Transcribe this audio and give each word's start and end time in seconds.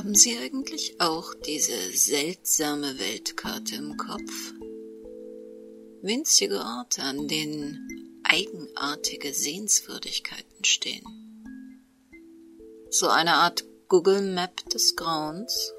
Haben 0.00 0.14
Sie 0.14 0.38
eigentlich 0.38 0.98
auch 0.98 1.34
diese 1.34 1.76
seltsame 1.92 2.98
Weltkarte 2.98 3.74
im 3.74 3.98
Kopf? 3.98 4.54
Winzige 6.00 6.56
Orte, 6.56 7.02
an 7.02 7.28
denen 7.28 7.86
eigenartige 8.22 9.34
Sehenswürdigkeiten 9.34 10.64
stehen. 10.64 11.04
So 12.88 13.08
eine 13.08 13.34
Art 13.34 13.62
Google 13.88 14.22
Map 14.22 14.64
des 14.70 14.96
Grauens. 14.96 15.74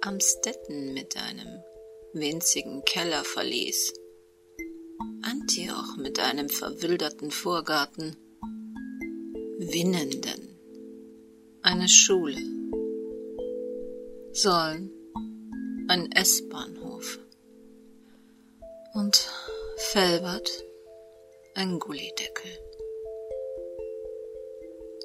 Amstetten 0.00 0.94
mit 0.94 1.18
einem 1.18 1.62
winzigen 2.14 2.82
Kellerverlies. 2.86 3.92
Antioch 5.20 5.98
mit 5.98 6.18
einem 6.18 6.48
verwilderten 6.48 7.30
Vorgarten. 7.30 8.16
Winnenden 9.58 10.47
eine 11.68 11.88
Schule. 11.88 12.40
Sollen 14.32 14.90
ein 15.88 16.10
S-Bahnhof. 16.12 17.18
Und 18.94 19.28
Felbert 19.76 20.50
ein 21.54 21.78
Gullideckel. 21.78 22.50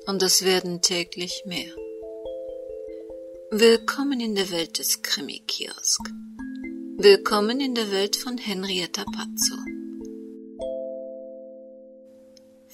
Und 0.08 0.23
es 0.23 0.45
werden 0.45 0.81
täglich 0.81 1.44
mehr. 1.45 1.76
Willkommen 3.52 4.22
in 4.22 4.34
der 4.34 4.50
Welt 4.50 4.80
des 4.80 5.02
Krimi-Kiosk. 5.02 6.09
Willkommen 6.95 7.59
in 7.59 7.75
der 7.75 7.91
Welt 7.91 8.16
von 8.16 8.38
Henrietta 8.38 9.03
Pazzo. 9.03 9.73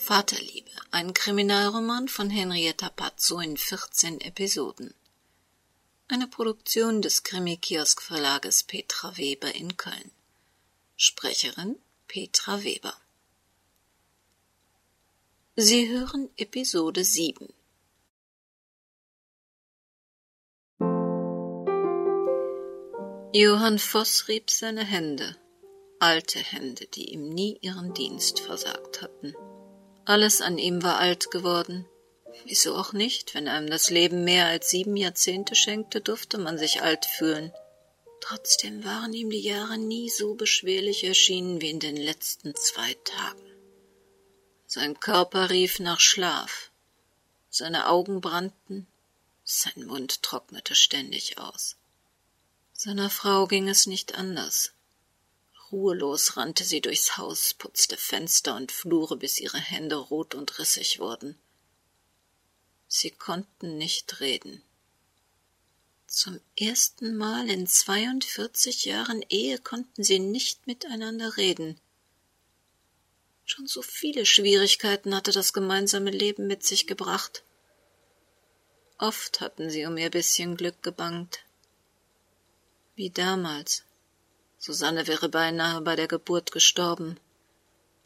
Vaterliebe, 0.09 0.71
ein 0.89 1.13
Kriminalroman 1.13 2.07
von 2.07 2.31
Henrietta 2.31 2.89
Pazzo 2.89 3.39
in 3.41 3.57
14 3.57 4.21
Episoden. 4.21 4.95
Eine 6.07 6.27
Produktion 6.27 7.03
des 7.03 7.21
Krimi-Kiosk-Verlages 7.21 8.63
Petra 8.63 9.15
Weber 9.17 9.53
in 9.53 9.77
Köln. 9.77 10.09
Sprecherin 10.95 11.75
Petra 12.07 12.63
Weber. 12.63 12.95
Sie 15.55 15.87
hören 15.89 16.31
Episode 16.37 17.03
7. 17.03 17.47
Johann 23.31 23.77
Voss 23.77 24.27
rieb 24.27 24.49
seine 24.49 24.83
Hände, 24.83 25.35
alte 25.99 26.39
Hände, 26.39 26.87
die 26.87 27.13
ihm 27.13 27.29
nie 27.29 27.59
ihren 27.61 27.93
Dienst 27.93 28.39
versagt 28.39 29.03
hatten. 29.03 29.35
Alles 30.09 30.41
an 30.41 30.57
ihm 30.57 30.81
war 30.81 30.97
alt 30.97 31.29
geworden. 31.29 31.85
Wieso 32.43 32.75
auch 32.75 32.93
nicht? 32.93 33.35
Wenn 33.35 33.47
einem 33.47 33.69
das 33.69 33.91
Leben 33.91 34.23
mehr 34.23 34.47
als 34.47 34.71
sieben 34.71 34.97
Jahrzehnte 34.97 35.53
schenkte, 35.53 36.01
durfte 36.01 36.39
man 36.39 36.57
sich 36.57 36.81
alt 36.81 37.05
fühlen. 37.05 37.53
Trotzdem 38.19 38.83
waren 38.83 39.13
ihm 39.13 39.29
die 39.29 39.41
Jahre 39.41 39.77
nie 39.77 40.09
so 40.09 40.33
beschwerlich 40.33 41.03
erschienen 41.03 41.61
wie 41.61 41.69
in 41.69 41.79
den 41.79 41.95
letzten 41.95 42.55
zwei 42.55 42.95
Tagen. 43.03 43.51
Sein 44.65 44.99
Körper 44.99 45.51
rief 45.51 45.77
nach 45.77 45.99
Schlaf, 45.99 46.71
seine 47.51 47.87
Augen 47.87 48.19
brannten, 48.19 48.87
sein 49.43 49.85
Mund 49.85 50.23
trocknete 50.23 50.73
ständig 50.73 51.37
aus. 51.37 51.75
Seiner 52.73 53.11
Frau 53.11 53.45
ging 53.45 53.69
es 53.69 53.85
nicht 53.85 54.15
anders. 54.15 54.73
Ruhelos 55.71 56.37
rannte 56.37 56.63
sie 56.63 56.81
durchs 56.81 57.17
Haus, 57.17 57.53
putzte 57.53 57.97
Fenster 57.97 58.55
und 58.55 58.71
Flure, 58.71 59.17
bis 59.17 59.39
ihre 59.39 59.59
Hände 59.59 59.95
rot 59.95 60.33
und 60.35 60.57
rissig 60.57 60.99
wurden. 60.99 61.37
Sie 62.87 63.11
konnten 63.11 63.77
nicht 63.77 64.19
reden. 64.19 64.63
Zum 66.07 66.39
ersten 66.59 67.15
Mal 67.15 67.49
in 67.49 67.67
zweiundvierzig 67.67 68.85
Jahren 68.85 69.23
Ehe 69.29 69.59
konnten 69.59 70.03
sie 70.03 70.17
nicht 70.17 70.65
miteinander 70.65 71.37
reden. 71.37 71.79
Schon 73.45 73.67
so 73.67 73.83
viele 73.83 74.25
Schwierigkeiten 74.25 75.13
hatte 75.15 75.31
das 75.31 75.53
gemeinsame 75.53 76.09
Leben 76.09 76.47
mit 76.47 76.63
sich 76.63 76.87
gebracht. 76.87 77.43
Oft 78.97 79.39
hatten 79.39 79.69
sie 79.69 79.85
um 79.85 79.97
ihr 79.97 80.09
bisschen 80.09 80.57
Glück 80.57 80.81
gebangt. 80.81 81.39
Wie 82.95 83.11
damals, 83.11 83.83
Susanne 84.59 85.07
wäre 85.07 85.29
beinahe 85.29 85.79
bei 85.81 85.95
der 85.95 86.07
Geburt 86.07 86.51
gestorben. 86.51 87.17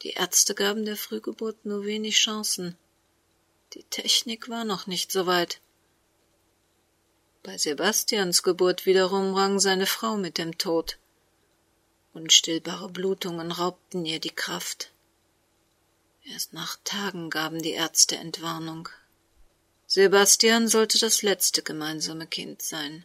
Die 0.02 0.10
Ärzte 0.10 0.54
gaben 0.54 0.84
der 0.84 0.96
Frühgeburt 0.96 1.66
nur 1.66 1.84
wenig 1.84 2.16
Chancen. 2.16 2.76
Die 3.72 3.82
Technik 3.82 4.48
war 4.48 4.64
noch 4.64 4.86
nicht 4.86 5.10
so 5.10 5.26
weit. 5.26 5.60
Bei 7.42 7.58
Sebastians 7.58 8.44
Geburt 8.44 8.86
wiederum 8.86 9.34
rang 9.34 9.58
seine 9.58 9.86
Frau 9.86 10.16
mit 10.16 10.38
dem 10.38 10.56
Tod. 10.56 10.96
Unstillbare 12.12 12.88
Blutungen 12.88 13.50
raubten 13.50 14.06
ihr 14.06 14.20
die 14.20 14.30
Kraft. 14.30 14.92
Erst 16.22 16.52
nach 16.52 16.78
Tagen 16.84 17.30
gaben 17.30 17.60
die 17.60 17.72
Ärzte 17.72 18.16
Entwarnung. 18.16 18.88
Sebastian 19.88 20.68
sollte 20.68 20.98
das 20.98 21.22
letzte 21.22 21.62
gemeinsame 21.62 22.26
Kind 22.28 22.62
sein. 22.62 23.04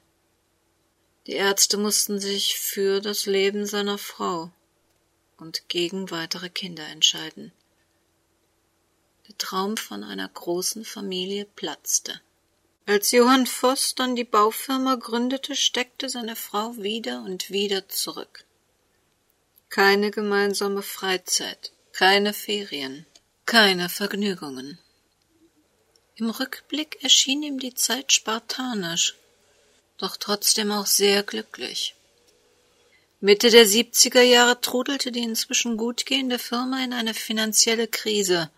Die 1.29 1.35
Ärzte 1.35 1.78
mussten 1.78 2.19
sich 2.19 2.57
für 2.57 3.01
das 3.01 3.28
Leben 3.28 3.67
seiner 3.67 4.00
Frau 4.00 4.50
und 5.38 5.69
gegen 5.69 6.09
weitere 6.09 6.50
Kinder 6.50 6.84
entscheiden. 6.88 7.51
Der 9.28 9.38
Traum 9.38 9.78
von 9.78 10.03
einer 10.03 10.28
großen 10.28 10.84
Familie 10.85 11.45
platzte. 11.45 12.19
Als 12.88 13.12
Johann 13.12 13.45
Voss 13.45 13.94
dann 13.94 14.16
die 14.16 14.23
Baufirma 14.23 14.95
gründete, 14.95 15.56
steckte 15.56 16.09
seine 16.09 16.35
Frau 16.35 16.75
wieder 16.78 17.22
und 17.22 17.51
wieder 17.51 17.88
zurück. 17.88 18.44
Keine 19.69 20.09
gemeinsame 20.09 20.81
Freizeit, 20.81 21.73
keine 21.91 22.34
Ferien, 22.34 23.06
keine 23.46 23.90
Vergnügungen. 23.90 24.79
Im 26.16 26.31
Rückblick 26.31 27.03
erschien 27.03 27.44
ihm 27.44 27.59
die 27.59 27.75
Zeit 27.75 28.13
spartanisch, 28.13 29.16
doch 29.99 30.17
trotzdem 30.17 30.71
auch 30.71 30.85
sehr 30.85 31.23
glücklich. 31.23 31.95
Mitte 33.21 33.49
der 33.49 33.65
70er 33.65 34.21
Jahre 34.21 34.61
trudelte 34.61 35.11
die 35.11 35.23
inzwischen 35.23 35.75
gut 35.75 36.05
gehende 36.05 36.39
Firma 36.39 36.83
in 36.83 36.93
eine 36.93 37.13
finanzielle 37.13 37.87
Krise. 37.87 38.49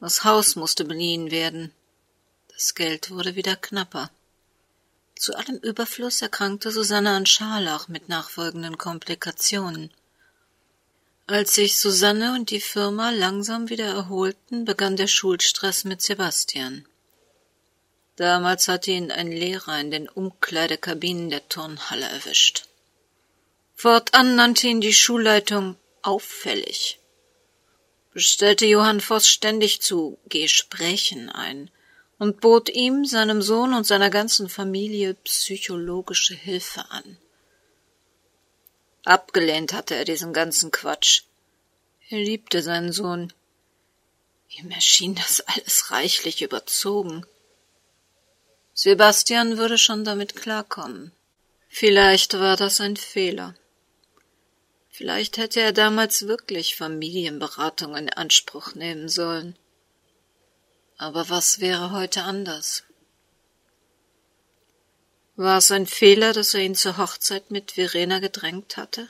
Das 0.00 0.24
Haus 0.24 0.56
musste 0.56 0.84
beliehen 0.84 1.30
werden. 1.30 1.72
Das 2.52 2.74
Geld 2.74 3.10
wurde 3.10 3.36
wieder 3.36 3.54
knapper. 3.54 4.10
Zu 5.14 5.34
allem 5.36 5.56
Überfluss 5.58 6.20
erkrankte 6.20 6.70
Susanne 6.70 7.10
an 7.10 7.26
Scharlach 7.26 7.88
mit 7.88 8.08
nachfolgenden 8.08 8.76
Komplikationen. 8.76 9.92
Als 11.28 11.54
sich 11.54 11.80
Susanne 11.80 12.34
und 12.34 12.50
die 12.50 12.60
Firma 12.60 13.10
langsam 13.10 13.68
wieder 13.68 13.86
erholten, 13.86 14.64
begann 14.64 14.96
der 14.96 15.06
Schulstress 15.06 15.84
mit 15.84 16.02
Sebastian. 16.02 16.86
Damals 18.16 18.68
hatte 18.68 18.90
ihn 18.90 19.10
ein 19.10 19.30
Lehrer 19.30 19.78
in 19.78 19.90
den 19.90 20.08
Umkleidekabinen 20.08 21.28
der 21.28 21.46
Turnhalle 21.48 22.06
erwischt. 22.06 22.64
Fortan 23.74 24.36
nannte 24.36 24.68
ihn 24.68 24.80
die 24.80 24.94
Schulleitung 24.94 25.76
auffällig, 26.00 26.98
bestellte 28.14 28.64
Johann 28.64 29.02
Voss 29.02 29.28
ständig 29.28 29.82
zu 29.82 30.18
Gesprächen 30.30 31.28
ein 31.28 31.70
und 32.18 32.40
bot 32.40 32.70
ihm, 32.70 33.04
seinem 33.04 33.42
Sohn 33.42 33.74
und 33.74 33.86
seiner 33.86 34.08
ganzen 34.08 34.48
Familie 34.48 35.12
psychologische 35.12 36.34
Hilfe 36.34 36.90
an. 36.90 37.18
Abgelehnt 39.04 39.74
hatte 39.74 39.94
er 39.94 40.06
diesen 40.06 40.32
ganzen 40.32 40.70
Quatsch. 40.70 41.24
Er 42.08 42.18
liebte 42.18 42.62
seinen 42.62 42.92
Sohn. 42.92 43.32
Ihm 44.48 44.70
erschien 44.70 45.14
das 45.14 45.42
alles 45.42 45.90
reichlich 45.90 46.40
überzogen. 46.40 47.26
Sebastian 48.78 49.56
würde 49.56 49.78
schon 49.78 50.04
damit 50.04 50.36
klarkommen. 50.36 51.10
Vielleicht 51.66 52.34
war 52.34 52.58
das 52.58 52.78
ein 52.82 52.98
Fehler. 52.98 53.54
Vielleicht 54.90 55.38
hätte 55.38 55.62
er 55.62 55.72
damals 55.72 56.26
wirklich 56.26 56.76
Familienberatung 56.76 57.96
in 57.96 58.10
Anspruch 58.10 58.74
nehmen 58.74 59.08
sollen. 59.08 59.56
Aber 60.98 61.30
was 61.30 61.60
wäre 61.60 61.90
heute 61.90 62.24
anders? 62.24 62.82
War 65.36 65.56
es 65.56 65.70
ein 65.70 65.86
Fehler, 65.86 66.34
dass 66.34 66.52
er 66.52 66.60
ihn 66.60 66.74
zur 66.74 66.98
Hochzeit 66.98 67.50
mit 67.50 67.72
Verena 67.72 68.18
gedrängt 68.18 68.76
hatte? 68.76 69.08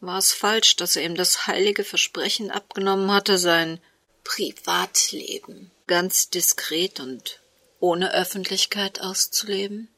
War 0.00 0.18
es 0.18 0.34
falsch, 0.34 0.76
dass 0.76 0.96
er 0.96 1.04
ihm 1.04 1.14
das 1.14 1.46
heilige 1.46 1.84
Versprechen 1.84 2.50
abgenommen 2.50 3.10
hatte, 3.10 3.38
sein 3.38 3.80
Privatleben 4.24 5.70
ganz 5.86 6.28
diskret 6.28 7.00
und 7.00 7.41
ohne 7.82 8.14
Öffentlichkeit 8.14 9.00
auszuleben? 9.00 9.88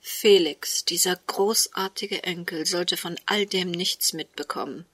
Felix, 0.00 0.84
dieser 0.84 1.16
großartige 1.16 2.22
Enkel, 2.22 2.64
sollte 2.64 2.96
von 2.96 3.18
all 3.26 3.44
dem 3.44 3.72
nichts 3.72 4.12
mitbekommen. 4.12 4.86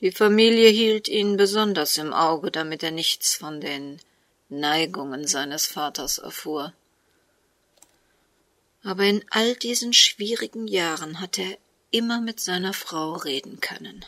Die 0.00 0.12
Familie 0.12 0.68
hielt 0.68 1.08
ihn 1.08 1.36
besonders 1.36 1.96
im 1.96 2.12
Auge, 2.12 2.52
damit 2.52 2.84
er 2.84 2.92
nichts 2.92 3.34
von 3.34 3.60
den 3.60 4.00
Neigungen 4.48 5.26
seines 5.26 5.66
Vaters 5.66 6.18
erfuhr. 6.18 6.72
Aber 8.84 9.02
in 9.04 9.24
all 9.30 9.56
diesen 9.56 9.92
schwierigen 9.92 10.68
Jahren 10.68 11.20
hatte 11.20 11.42
er 11.42 11.58
immer 11.90 12.20
mit 12.20 12.38
seiner 12.38 12.72
Frau 12.72 13.14
reden 13.14 13.60
können. 13.60 14.04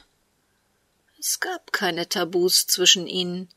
Es 1.18 1.40
gab 1.40 1.72
keine 1.72 2.08
Tabus 2.08 2.68
zwischen 2.68 3.08
ihnen. 3.08 3.48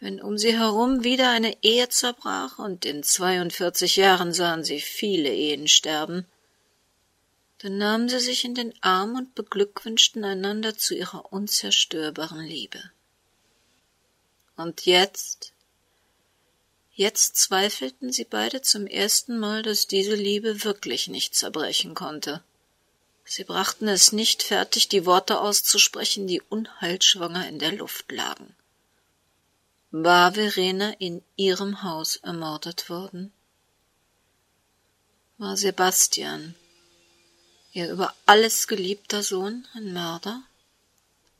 Wenn 0.00 0.20
um 0.22 0.38
sie 0.38 0.56
herum 0.56 1.04
wieder 1.04 1.30
eine 1.30 1.62
Ehe 1.62 1.90
zerbrach, 1.90 2.58
und 2.58 2.86
in 2.86 3.02
zweiundvierzig 3.02 3.96
Jahren 3.96 4.32
sahen 4.32 4.64
sie 4.64 4.80
viele 4.80 5.32
Ehen 5.32 5.68
sterben, 5.68 6.26
dann 7.58 7.76
nahmen 7.76 8.08
sie 8.08 8.20
sich 8.20 8.46
in 8.46 8.54
den 8.54 8.72
Arm 8.82 9.14
und 9.14 9.34
beglückwünschten 9.34 10.24
einander 10.24 10.76
zu 10.76 10.94
ihrer 10.94 11.30
unzerstörbaren 11.30 12.42
Liebe. 12.42 12.80
Und 14.56 14.86
jetzt, 14.86 15.52
jetzt 16.94 17.36
zweifelten 17.36 18.10
sie 18.10 18.24
beide 18.24 18.62
zum 18.62 18.86
ersten 18.86 19.38
Mal, 19.38 19.62
dass 19.62 19.86
diese 19.86 20.14
Liebe 20.14 20.64
wirklich 20.64 21.08
nicht 21.08 21.34
zerbrechen 21.34 21.92
konnte. 21.92 22.42
Sie 23.26 23.44
brachten 23.44 23.86
es 23.86 24.12
nicht 24.12 24.42
fertig, 24.42 24.88
die 24.88 25.04
Worte 25.04 25.40
auszusprechen, 25.40 26.26
die 26.26 26.40
unheilschwanger 26.40 27.46
in 27.46 27.58
der 27.58 27.72
Luft 27.72 28.10
lagen. 28.10 28.56
War 29.92 30.34
Verena 30.34 30.92
in 31.00 31.20
ihrem 31.34 31.82
Haus 31.82 32.14
ermordet 32.14 32.88
worden? 32.88 33.32
War 35.36 35.56
Sebastian, 35.56 36.54
ihr 37.72 37.90
über 37.90 38.14
alles 38.24 38.68
geliebter 38.68 39.24
Sohn, 39.24 39.66
ein 39.74 39.92
Mörder? 39.92 40.44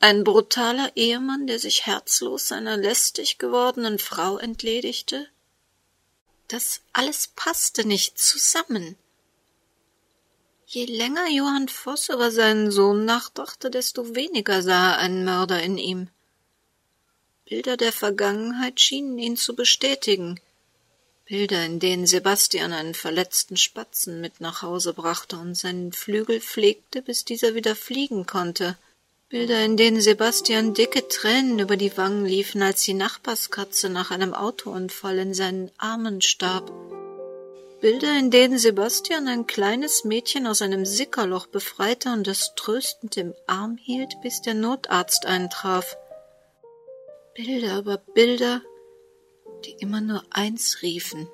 Ein 0.01 0.25
brutaler 0.25 0.91
Ehemann, 0.95 1.47
der 1.47 1.59
sich 1.59 1.85
herzlos 1.85 2.49
seiner 2.49 2.75
lästig 2.75 3.37
gewordenen 3.37 3.99
Frau 3.99 4.37
entledigte? 4.37 5.27
Das 6.49 6.81
alles 6.91 7.27
passte 7.27 7.87
nicht 7.87 8.19
zusammen. 8.19 8.97
Je 10.65 10.83
länger 10.85 11.29
Johann 11.29 11.69
Voss 11.69 12.09
über 12.09 12.31
seinen 12.31 12.69
Sohn 12.69 13.05
nachdachte, 13.05 13.71
desto 13.71 14.13
weniger 14.13 14.61
sah 14.61 14.91
er 14.91 14.97
einen 14.97 15.23
Mörder 15.23 15.63
in 15.63 15.77
ihm. 15.77 16.09
Bilder 17.51 17.75
der 17.75 17.91
Vergangenheit 17.91 18.79
schienen 18.79 19.17
ihn 19.17 19.35
zu 19.35 19.57
bestätigen. 19.57 20.39
Bilder, 21.25 21.65
in 21.65 21.81
denen 21.81 22.07
Sebastian 22.07 22.71
einen 22.71 22.93
verletzten 22.93 23.57
Spatzen 23.57 24.21
mit 24.21 24.39
nach 24.39 24.61
Hause 24.61 24.93
brachte 24.93 25.35
und 25.35 25.55
seinen 25.55 25.91
Flügel 25.91 26.39
pflegte, 26.39 27.01
bis 27.01 27.25
dieser 27.25 27.53
wieder 27.53 27.75
fliegen 27.75 28.25
konnte. 28.25 28.77
Bilder, 29.27 29.65
in 29.65 29.75
denen 29.75 29.99
Sebastian 29.99 30.73
dicke 30.73 31.09
Tränen 31.09 31.59
über 31.59 31.75
die 31.75 31.97
Wangen 31.97 32.25
liefen, 32.25 32.61
als 32.61 32.83
die 32.83 32.93
Nachbarskatze 32.93 33.89
nach 33.89 34.11
einem 34.11 34.33
Autounfall 34.33 35.17
in 35.17 35.33
seinen 35.33 35.71
Armen 35.77 36.21
starb. 36.21 36.71
Bilder, 37.81 38.17
in 38.17 38.31
denen 38.31 38.59
Sebastian 38.59 39.27
ein 39.27 39.45
kleines 39.45 40.05
Mädchen 40.05 40.47
aus 40.47 40.61
einem 40.61 40.85
Sickerloch 40.85 41.47
befreite 41.47 42.13
und 42.13 42.29
es 42.29 42.53
tröstend 42.55 43.17
im 43.17 43.33
Arm 43.45 43.75
hielt, 43.75 44.21
bis 44.21 44.41
der 44.41 44.53
Notarzt 44.53 45.25
eintraf. 45.25 45.97
Bilder 47.43 47.79
über 47.79 47.97
Bilder, 47.97 48.61
die 49.65 49.71
immer 49.79 49.99
nur 49.99 50.23
eins 50.29 50.83
riefen. 50.83 51.27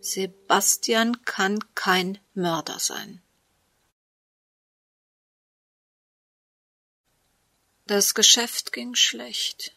Sebastian 0.00 1.22
kann 1.26 1.58
kein 1.74 2.18
Mörder 2.32 2.78
sein. 2.78 3.22
Das 7.86 8.14
Geschäft 8.14 8.72
ging 8.72 8.94
schlecht. 8.94 9.72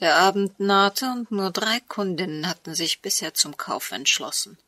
Der 0.00 0.16
Abend 0.16 0.58
nahte 0.58 1.12
und 1.12 1.30
nur 1.30 1.52
drei 1.52 1.78
Kundinnen 1.78 2.48
hatten 2.48 2.74
sich 2.74 3.02
bisher 3.02 3.34
zum 3.34 3.56
Kauf 3.56 3.92
entschlossen. 3.92 4.58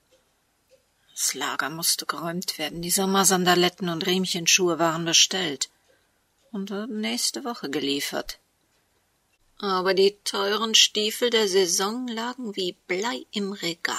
Das 1.11 1.35
Lager 1.35 1.71
musste 1.71 2.07
geräumt 2.07 2.59
werden. 2.59 2.83
Die 2.83 2.91
Sommersandaletten 2.91 3.89
und 3.89 4.07
Riemchenschuhe 4.07 4.79
waren 4.79 5.05
bestellt 5.05 5.71
und 6.53 6.71
wurden 6.71 7.01
nächste 7.01 7.43
Woche 7.43 7.69
geliefert. 7.69 8.39
Aber 9.59 9.95
die 9.95 10.19
teuren 10.25 10.75
Stiefel 10.75 11.31
der 11.31 11.49
Saison 11.49 12.07
lagen 12.09 12.57
wie 12.57 12.77
Blei 12.87 13.25
im 13.33 13.53
Regal. 13.53 13.97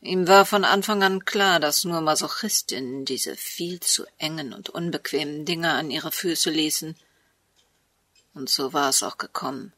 Ihm 0.00 0.28
war 0.28 0.44
von 0.44 0.64
Anfang 0.64 1.02
an 1.02 1.24
klar, 1.24 1.60
dass 1.60 1.84
nur 1.84 2.00
Masochistinnen 2.00 3.04
diese 3.04 3.36
viel 3.36 3.80
zu 3.80 4.04
engen 4.18 4.52
und 4.52 4.68
unbequemen 4.68 5.44
Dinge 5.44 5.72
an 5.72 5.90
ihre 5.90 6.12
Füße 6.12 6.50
ließen. 6.50 6.94
Und 8.34 8.50
so 8.50 8.72
war 8.72 8.90
es 8.90 9.02
auch 9.02 9.16
gekommen. 9.16 9.72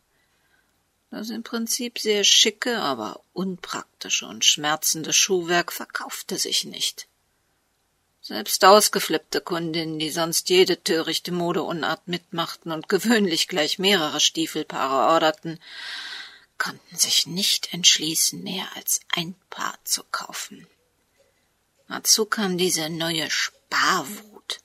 Das 1.10 1.30
im 1.30 1.44
Prinzip 1.44 1.98
sehr 1.98 2.24
schicke, 2.24 2.80
aber 2.80 3.20
unpraktische 3.32 4.26
und 4.26 4.44
schmerzende 4.44 5.12
Schuhwerk 5.12 5.72
verkaufte 5.72 6.38
sich 6.38 6.64
nicht. 6.64 7.06
Selbst 8.28 8.64
ausgeflippte 8.64 9.40
Kundinnen, 9.40 10.00
die 10.00 10.10
sonst 10.10 10.48
jede 10.48 10.82
törichte 10.82 11.30
Modeunart 11.30 12.08
mitmachten 12.08 12.72
und 12.72 12.88
gewöhnlich 12.88 13.46
gleich 13.46 13.78
mehrere 13.78 14.18
Stiefelpaare 14.18 15.12
orderten, 15.14 15.60
konnten 16.58 16.96
sich 16.96 17.28
nicht 17.28 17.72
entschließen, 17.72 18.42
mehr 18.42 18.66
als 18.74 18.98
ein 19.14 19.36
Paar 19.48 19.78
zu 19.84 20.02
kaufen. 20.10 20.66
Dazu 21.86 22.24
kam 22.24 22.58
diese 22.58 22.88
neue 22.88 23.30
Sparwut. 23.30 24.58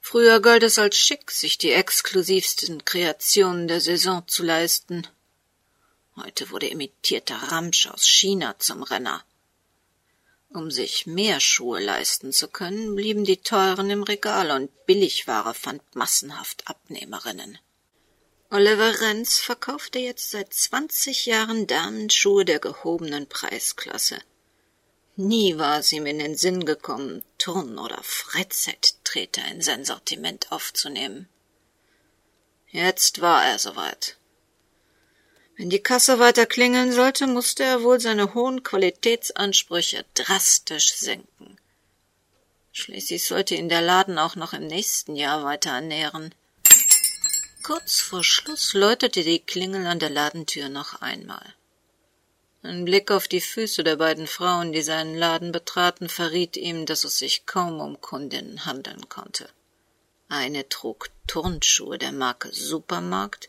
Früher 0.00 0.40
galt 0.40 0.64
es 0.64 0.76
als 0.80 0.96
schick, 0.96 1.30
sich 1.30 1.58
die 1.58 1.70
exklusivsten 1.70 2.84
Kreationen 2.84 3.68
der 3.68 3.80
Saison 3.80 4.26
zu 4.26 4.42
leisten. 4.42 5.06
Heute 6.16 6.50
wurde 6.50 6.66
imitierter 6.66 7.36
Ramsch 7.36 7.86
aus 7.86 8.08
China 8.08 8.58
zum 8.58 8.82
Renner. 8.82 9.22
Um 10.56 10.70
sich 10.70 11.06
mehr 11.06 11.38
Schuhe 11.38 11.80
leisten 11.80 12.32
zu 12.32 12.48
können, 12.48 12.96
blieben 12.96 13.24
die 13.24 13.36
teuren 13.36 13.90
im 13.90 14.02
Regal 14.02 14.50
und 14.50 14.86
Billigware 14.86 15.52
fand 15.52 15.82
massenhaft 15.94 16.66
Abnehmerinnen. 16.66 17.58
Oliver 18.48 19.02
Renz 19.02 19.38
verkaufte 19.38 19.98
jetzt 19.98 20.30
seit 20.30 20.54
zwanzig 20.54 21.26
Jahren 21.26 21.66
Damenschuhe 21.66 22.46
der 22.46 22.58
gehobenen 22.58 23.28
Preisklasse. 23.28 24.18
Nie 25.16 25.58
war 25.58 25.80
es 25.80 25.92
ihm 25.92 26.06
in 26.06 26.20
den 26.20 26.38
Sinn 26.38 26.64
gekommen, 26.64 27.22
Turn- 27.36 27.78
oder 27.78 28.02
Freizeittreter 28.02 29.44
in 29.48 29.60
sein 29.60 29.84
Sortiment 29.84 30.52
aufzunehmen. 30.52 31.28
Jetzt 32.68 33.20
war 33.20 33.44
er 33.44 33.58
soweit. 33.58 34.16
Wenn 35.56 35.70
die 35.70 35.82
Kasse 35.82 36.18
weiter 36.18 36.44
klingeln 36.44 36.92
sollte, 36.92 37.26
musste 37.26 37.64
er 37.64 37.82
wohl 37.82 37.98
seine 37.98 38.34
hohen 38.34 38.62
Qualitätsansprüche 38.62 40.04
drastisch 40.14 40.92
senken. 40.94 41.56
Schließlich 42.72 43.24
sollte 43.24 43.54
ihn 43.54 43.70
der 43.70 43.80
Laden 43.80 44.18
auch 44.18 44.36
noch 44.36 44.52
im 44.52 44.66
nächsten 44.66 45.16
Jahr 45.16 45.44
weiter 45.44 45.70
ernähren. 45.70 46.34
Kurz 47.62 48.00
vor 48.00 48.22
Schluss 48.22 48.74
läutete 48.74 49.24
die 49.24 49.38
Klingel 49.38 49.86
an 49.86 49.98
der 49.98 50.10
Ladentür 50.10 50.68
noch 50.68 51.00
einmal. 51.00 51.54
Ein 52.62 52.84
Blick 52.84 53.10
auf 53.10 53.26
die 53.26 53.40
Füße 53.40 53.82
der 53.82 53.96
beiden 53.96 54.26
Frauen, 54.26 54.72
die 54.72 54.82
seinen 54.82 55.16
Laden 55.16 55.52
betraten, 55.52 56.10
verriet 56.10 56.58
ihm, 56.58 56.84
dass 56.84 57.04
es 57.04 57.16
sich 57.16 57.46
kaum 57.46 57.80
um 57.80 58.00
Kundinnen 58.02 58.66
handeln 58.66 59.08
konnte. 59.08 59.48
Eine 60.28 60.68
trug 60.68 61.08
Turnschuhe 61.26 61.96
der 61.96 62.12
Marke 62.12 62.52
Supermarkt, 62.52 63.48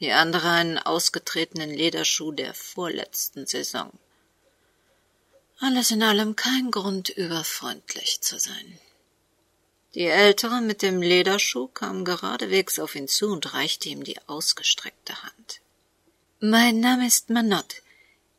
die 0.00 0.12
andere 0.12 0.50
einen 0.50 0.78
ausgetretenen 0.78 1.70
Lederschuh 1.70 2.32
der 2.32 2.54
vorletzten 2.54 3.46
Saison. 3.46 3.90
Alles 5.58 5.90
in 5.90 6.02
allem 6.02 6.36
kein 6.36 6.70
Grund, 6.70 7.08
überfreundlich 7.08 8.20
zu 8.20 8.38
sein. 8.38 8.78
Die 9.94 10.04
Ältere 10.04 10.60
mit 10.60 10.82
dem 10.82 11.00
Lederschuh 11.00 11.68
kam 11.68 12.04
geradewegs 12.04 12.78
auf 12.78 12.94
ihn 12.94 13.08
zu 13.08 13.28
und 13.32 13.54
reichte 13.54 13.88
ihm 13.88 14.04
die 14.04 14.18
ausgestreckte 14.26 15.22
Hand. 15.22 15.60
Mein 16.40 16.80
Name 16.80 17.06
ist 17.06 17.30
Manott. 17.30 17.82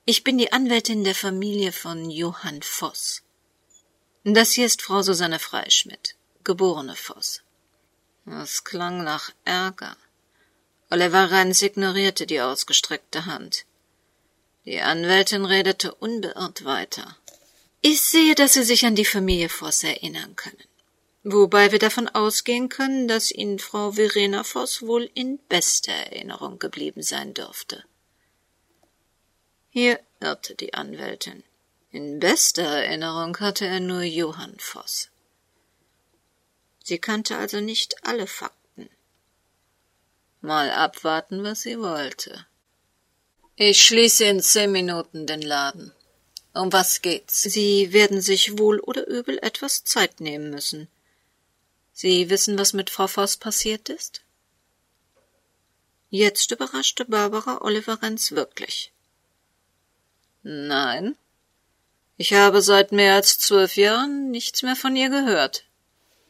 Ich 0.05 0.23
bin 0.23 0.37
die 0.37 0.53
Anwältin 0.53 1.03
der 1.03 1.15
Familie 1.15 1.71
von 1.71 2.11
Johann 2.11 2.61
Voss. 2.61 3.23
Das 4.23 4.51
hier 4.51 4.67
ist 4.67 4.83
Frau 4.83 5.01
Susanne 5.01 5.39
Freischmidt, 5.39 6.15
geborene 6.43 6.95
Voss. 6.95 7.41
Das 8.25 8.63
klang 8.63 9.03
nach 9.03 9.31
Ärger. 9.43 9.97
Oliver 10.89 11.32
Renz 11.32 11.62
ignorierte 11.62 12.25
die 12.25 12.39
ausgestreckte 12.39 13.25
Hand. 13.25 13.65
Die 14.65 14.79
Anwältin 14.79 15.46
redete 15.46 15.94
unbeirrt 15.94 16.63
weiter. 16.63 17.17
Ich 17.82 18.01
sehe, 18.01 18.36
dass 18.36 18.53
Sie 18.53 18.63
sich 18.63 18.86
an 18.86 18.96
die 18.96 19.06
Familie 19.06 19.50
Voss 19.50 19.84
erinnern 19.84 20.36
können. 20.36 20.63
Wobei 21.24 21.72
wir 21.72 21.79
davon 21.79 22.08
ausgehen 22.08 22.70
können, 22.70 23.08
dass 23.08 23.32
Ihnen 23.32 23.60
Frau 23.60 23.94
Verena 23.94 24.44
Voss 24.44 24.82
wohl 24.82 25.10
in 25.13 25.39
bester 25.50 25.91
Erinnerung 25.91 26.58
geblieben 26.58 27.03
sein 27.03 27.34
dürfte. 27.34 27.84
Hier 29.70 30.00
irrte 30.22 30.56
die 30.56 30.74
Anwältin. 30.74 31.44
In 31.91 32.20
bester 32.20 32.63
Erinnerung 32.63 33.38
hatte 33.39 33.65
er 33.65 33.79
nur 33.79 34.03
Johann 34.03 34.56
Voss. 34.58 35.10
Sie 36.84 37.00
kannte 37.00 37.38
also 37.38 37.60
nicht 37.60 38.06
alle 38.06 38.27
Fakten. 38.27 38.56
Mal 40.41 40.70
abwarten, 40.72 41.44
was 41.44 41.62
sie 41.62 41.79
wollte. 41.79 42.46
Ich 43.56 43.84
schließe 43.84 44.25
in 44.25 44.41
zehn 44.41 44.72
Minuten 44.72 45.25
den 45.25 45.41
Laden. 45.41 45.91
Um 46.53 46.72
was 46.74 47.01
geht's? 47.01 47.41
Sie 47.41 47.94
werden 47.94 48.22
sich 48.22 48.58
wohl 48.58 48.79
oder 48.79 49.08
übel 49.08 49.39
etwas 49.39 49.84
Zeit 49.84 50.22
nehmen 50.22 50.50
müssen. 50.50 50.88
Sie 51.94 52.29
wissen, 52.29 52.58
was 52.58 52.74
mit 52.74 52.89
Frau 52.89 53.08
Voss 53.08 53.38
passiert 53.38 53.89
ist? 53.89 54.22
Jetzt 56.10 56.51
überraschte 56.51 57.06
Barbara 57.06 57.62
Oliver 57.62 57.98
ganz 57.98 58.32
wirklich. 58.32 58.91
Nein. 60.44 61.15
Ich 62.15 62.34
habe 62.34 62.62
seit 62.62 62.91
mehr 62.91 63.15
als 63.15 63.38
zwölf 63.38 63.75
Jahren 63.75 64.32
nichts 64.32 64.63
mehr 64.63 64.75
von 64.75 64.96
ihr 64.96 65.10
gehört. 65.10 65.66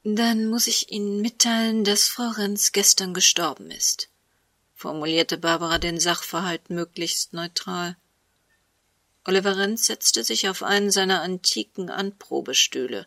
Dann 0.10 0.46
muss 0.46 0.68
ich 0.68 0.90
Ihnen 0.90 1.20
mitteilen, 1.20 1.84
dass 1.84 2.08
Frau 2.08 2.30
Renz 2.30 2.72
gestern 2.72 3.14
gestorben 3.14 3.72
ist, 3.72 4.08
formulierte 4.74 5.38
Barbara 5.38 5.80
den 5.80 6.00
Sachverhalt 6.00 6.70
möglichst 6.70 7.34
neutral. 7.34 7.98
Oliver 9.26 9.58
Renz 9.58 9.86
setzte 9.88 10.24
sich 10.24 10.48
auf 10.48 10.64
einen 10.64 10.92
seiner 10.92 11.24
antiken 11.24 11.90
Anprobestühle. 11.90 13.06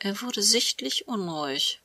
Er 0.00 0.20
wurde 0.22 0.42
sichtlich 0.42 1.06
unruhig. 1.06 1.80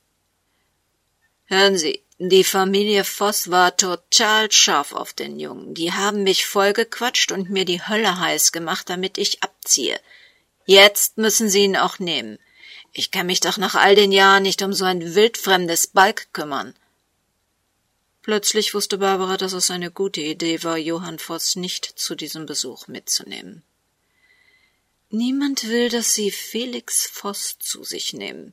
Hören 1.44 1.78
Sie, 1.78 2.02
die 2.18 2.42
Familie 2.42 3.04
Voss 3.04 3.52
war 3.52 3.76
total 3.76 4.50
scharf 4.50 4.92
auf 4.92 5.12
den 5.12 5.38
Jungen. 5.38 5.74
Die 5.74 5.92
haben 5.92 6.24
mich 6.24 6.44
vollgequatscht 6.44 7.30
und 7.30 7.50
mir 7.50 7.64
die 7.64 7.86
Hölle 7.86 8.18
heiß 8.18 8.50
gemacht, 8.50 8.90
damit 8.90 9.16
ich 9.16 9.44
abziehe. 9.44 10.00
Jetzt 10.66 11.18
müssen 11.18 11.48
Sie 11.48 11.62
ihn 11.62 11.76
auch 11.76 12.00
nehmen. 12.00 12.40
Ich 12.92 13.10
kann 13.10 13.26
mich 13.26 13.40
doch 13.40 13.56
nach 13.56 13.74
all 13.74 13.94
den 13.94 14.12
Jahren 14.12 14.42
nicht 14.42 14.62
um 14.62 14.72
so 14.72 14.84
ein 14.84 15.14
wildfremdes 15.14 15.88
Balk 15.88 16.32
kümmern. 16.32 16.74
Plötzlich 18.22 18.74
wusste 18.74 18.98
Barbara, 18.98 19.36
dass 19.36 19.52
es 19.52 19.70
eine 19.70 19.90
gute 19.90 20.20
Idee 20.20 20.62
war, 20.62 20.76
Johann 20.76 21.18
Voss 21.18 21.56
nicht 21.56 21.84
zu 21.84 22.14
diesem 22.14 22.46
Besuch 22.46 22.86
mitzunehmen. 22.86 23.62
Niemand 25.08 25.68
will, 25.68 25.88
dass 25.88 26.14
sie 26.14 26.30
Felix 26.30 27.06
Voss 27.06 27.58
zu 27.58 27.82
sich 27.82 28.12
nehmen. 28.12 28.52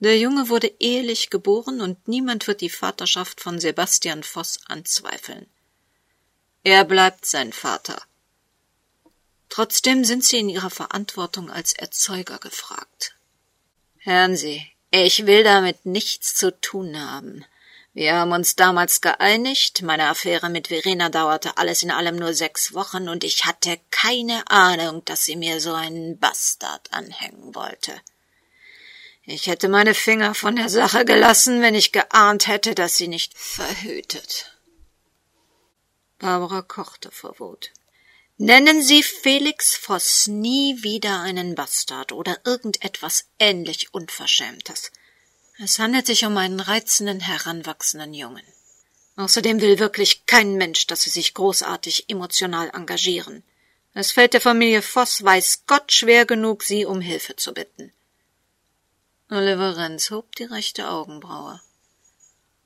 Der 0.00 0.16
Junge 0.18 0.48
wurde 0.48 0.72
ehelich 0.78 1.30
geboren 1.30 1.80
und 1.80 2.06
niemand 2.06 2.46
wird 2.46 2.60
die 2.60 2.70
Vaterschaft 2.70 3.40
von 3.40 3.58
Sebastian 3.58 4.22
Voss 4.22 4.60
anzweifeln. 4.66 5.46
Er 6.62 6.84
bleibt 6.84 7.26
sein 7.26 7.52
Vater. 7.52 8.00
Trotzdem 9.48 10.04
sind 10.04 10.24
sie 10.24 10.38
in 10.38 10.48
ihrer 10.48 10.70
Verantwortung 10.70 11.50
als 11.50 11.72
Erzeuger 11.72 12.38
gefragt. 12.38 13.17
Hören 14.08 14.38
Sie, 14.38 14.66
ich 14.90 15.26
will 15.26 15.44
damit 15.44 15.84
nichts 15.84 16.34
zu 16.34 16.58
tun 16.62 16.98
haben. 16.98 17.44
Wir 17.92 18.14
haben 18.14 18.32
uns 18.32 18.56
damals 18.56 19.02
geeinigt, 19.02 19.82
meine 19.82 20.08
Affäre 20.08 20.48
mit 20.48 20.68
Verena 20.68 21.10
dauerte 21.10 21.58
alles 21.58 21.82
in 21.82 21.90
allem 21.90 22.16
nur 22.16 22.32
sechs 22.32 22.72
Wochen, 22.72 23.10
und 23.10 23.22
ich 23.22 23.44
hatte 23.44 23.78
keine 23.90 24.50
Ahnung, 24.50 25.04
dass 25.04 25.26
sie 25.26 25.36
mir 25.36 25.60
so 25.60 25.74
einen 25.74 26.18
Bastard 26.18 26.90
anhängen 26.90 27.54
wollte. 27.54 28.00
Ich 29.24 29.46
hätte 29.46 29.68
meine 29.68 29.92
Finger 29.92 30.34
von 30.34 30.56
der 30.56 30.70
Sache 30.70 31.04
gelassen, 31.04 31.60
wenn 31.60 31.74
ich 31.74 31.92
geahnt 31.92 32.46
hätte, 32.46 32.74
dass 32.74 32.96
sie 32.96 33.08
nicht 33.08 33.36
verhütet. 33.36 34.56
Barbara 36.18 36.62
kochte 36.62 37.10
vor 37.10 37.38
Wut. 37.40 37.72
Nennen 38.40 38.82
Sie 38.84 39.02
Felix 39.02 39.76
Voss 39.76 40.28
nie 40.28 40.84
wieder 40.84 41.22
einen 41.22 41.56
Bastard 41.56 42.12
oder 42.12 42.38
irgendetwas 42.44 43.24
ähnlich 43.40 43.92
Unverschämtes. 43.92 44.92
Es 45.58 45.80
handelt 45.80 46.06
sich 46.06 46.24
um 46.24 46.36
einen 46.36 46.60
reizenden, 46.60 47.18
heranwachsenden 47.18 48.14
Jungen. 48.14 48.44
Außerdem 49.16 49.60
will 49.60 49.80
wirklich 49.80 50.24
kein 50.26 50.54
Mensch, 50.54 50.86
dass 50.86 51.00
sie 51.00 51.10
sich 51.10 51.34
großartig 51.34 52.08
emotional 52.10 52.70
engagieren. 52.72 53.42
Es 53.92 54.12
fällt 54.12 54.34
der 54.34 54.40
Familie 54.40 54.82
Voss 54.82 55.24
weiß 55.24 55.64
Gott 55.66 55.90
schwer 55.90 56.24
genug, 56.24 56.62
sie 56.62 56.84
um 56.84 57.00
Hilfe 57.00 57.34
zu 57.34 57.52
bitten. 57.52 57.92
Oliver 59.30 59.76
Renz 59.76 60.12
hob 60.12 60.36
die 60.36 60.44
rechte 60.44 60.88
Augenbraue. 60.88 61.60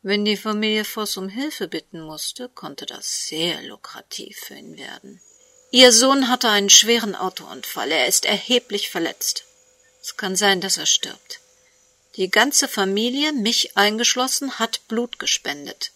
Wenn 0.03 0.27
die 0.27 0.37
Familie 0.37 0.85
Voss 0.85 1.17
um 1.17 1.31
Hilfe 1.31 1.67
bitten 1.67 2.03
musste, 2.03 2.51
konnte 2.51 2.85
das 2.85 3.27
sehr 3.27 3.63
lukrativ 3.63 4.37
für 4.37 4.55
ihn 4.55 4.77
werden. 4.77 5.23
Ihr 5.75 5.91
Sohn 5.91 6.29
hatte 6.29 6.51
einen 6.51 6.69
schweren 6.69 7.17
Autounfall. 7.17 7.91
Er 7.91 8.07
ist 8.07 8.27
erheblich 8.27 8.91
verletzt. 8.91 9.45
Es 10.03 10.19
kann 10.19 10.37
sein, 10.37 10.61
dass 10.61 10.77
er 10.77 10.85
stirbt. 10.85 11.41
Die 12.17 12.31
ganze 12.31 12.69
Familie, 12.69 13.33
mich 13.33 13.75
eingeschlossen, 13.75 14.59
hat 14.59 14.87
Blut 14.87 15.19
gespendet. 15.19 15.93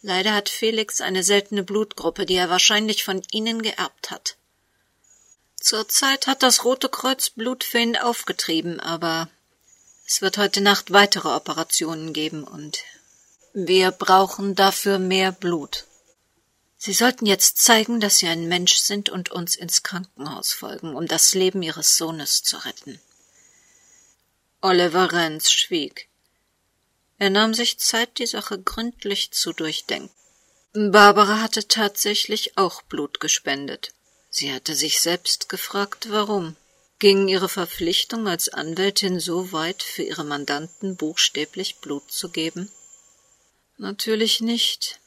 Leider 0.00 0.32
hat 0.32 0.48
Felix 0.48 1.02
eine 1.02 1.22
seltene 1.22 1.62
Blutgruppe, 1.62 2.24
die 2.24 2.36
er 2.36 2.48
wahrscheinlich 2.48 3.04
von 3.04 3.22
Ihnen 3.30 3.60
geerbt 3.60 4.10
hat. 4.10 4.36
Zurzeit 5.60 6.26
hat 6.26 6.42
das 6.42 6.64
Rote 6.64 6.88
Kreuz 6.88 7.28
Blut 7.28 7.64
für 7.64 7.80
ihn 7.80 7.98
aufgetrieben, 7.98 8.80
aber 8.80 9.28
es 10.06 10.22
wird 10.22 10.38
heute 10.38 10.62
Nacht 10.62 10.90
weitere 10.90 11.28
Operationen 11.28 12.14
geben 12.14 12.44
und 12.44 12.78
wir 13.52 13.90
brauchen 13.90 14.54
dafür 14.54 14.98
mehr 14.98 15.32
Blut. 15.32 15.84
Sie 16.84 16.92
sollten 16.92 17.24
jetzt 17.24 17.56
zeigen, 17.56 17.98
dass 17.98 18.18
Sie 18.18 18.26
ein 18.26 18.46
Mensch 18.46 18.74
sind 18.74 19.08
und 19.08 19.30
uns 19.30 19.56
ins 19.56 19.82
Krankenhaus 19.84 20.52
folgen, 20.52 20.94
um 20.94 21.06
das 21.06 21.32
Leben 21.32 21.62
Ihres 21.62 21.96
Sohnes 21.96 22.42
zu 22.42 22.58
retten. 22.58 23.00
Oliver 24.60 25.10
Renz 25.10 25.50
schwieg. 25.50 26.10
Er 27.16 27.30
nahm 27.30 27.54
sich 27.54 27.78
Zeit, 27.78 28.18
die 28.18 28.26
Sache 28.26 28.60
gründlich 28.60 29.30
zu 29.30 29.54
durchdenken. 29.54 30.14
Barbara 30.74 31.40
hatte 31.40 31.66
tatsächlich 31.68 32.58
auch 32.58 32.82
Blut 32.82 33.18
gespendet. 33.18 33.94
Sie 34.28 34.52
hatte 34.52 34.74
sich 34.74 35.00
selbst 35.00 35.48
gefragt, 35.48 36.10
warum. 36.10 36.54
Ging 36.98 37.28
ihre 37.28 37.48
Verpflichtung 37.48 38.28
als 38.28 38.50
Anwältin 38.50 39.20
so 39.20 39.52
weit, 39.52 39.82
für 39.82 40.02
ihre 40.02 40.24
Mandanten 40.24 40.98
buchstäblich 40.98 41.76
Blut 41.76 42.12
zu 42.12 42.28
geben? 42.28 42.70
Natürlich 43.78 44.42
nicht. 44.42 45.00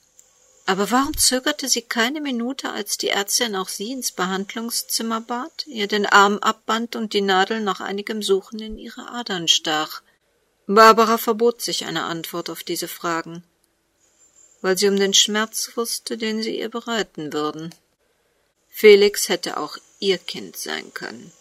Aber 0.67 0.91
warum 0.91 1.15
zögerte 1.15 1.69
sie 1.69 1.81
keine 1.81 2.19
Minute, 2.19 2.69
als 2.71 2.97
die 2.97 3.07
Ärztin 3.07 3.55
auch 3.55 3.69
sie 3.69 3.93
ins 3.93 4.11
Behandlungszimmer 4.11 5.21
bat, 5.21 5.65
ihr 5.65 5.87
den 5.87 6.05
Arm 6.05 6.39
abband 6.39 6.97
und 6.97 7.13
die 7.13 7.21
Nadel 7.21 7.61
nach 7.61 7.79
einigem 7.79 8.21
Suchen 8.21 8.59
in 8.59 8.77
ihre 8.77 9.07
Adern 9.07 9.47
stach? 9.47 10.01
Barbara 10.65 11.17
verbot 11.17 11.61
sich 11.61 11.85
eine 11.85 12.03
Antwort 12.03 12.49
auf 12.49 12.63
diese 12.63 12.89
Fragen, 12.89 13.45
weil 14.61 14.77
sie 14.77 14.89
um 14.89 14.97
den 14.97 15.13
Schmerz 15.13 15.71
wusste, 15.75 16.17
den 16.17 16.43
sie 16.43 16.59
ihr 16.59 16.67
bereiten 16.67 17.31
würden. 17.31 17.73
Felix 18.67 19.29
hätte 19.29 19.55
auch 19.55 19.77
ihr 19.99 20.17
Kind 20.17 20.57
sein 20.57 20.93
können. 20.93 21.31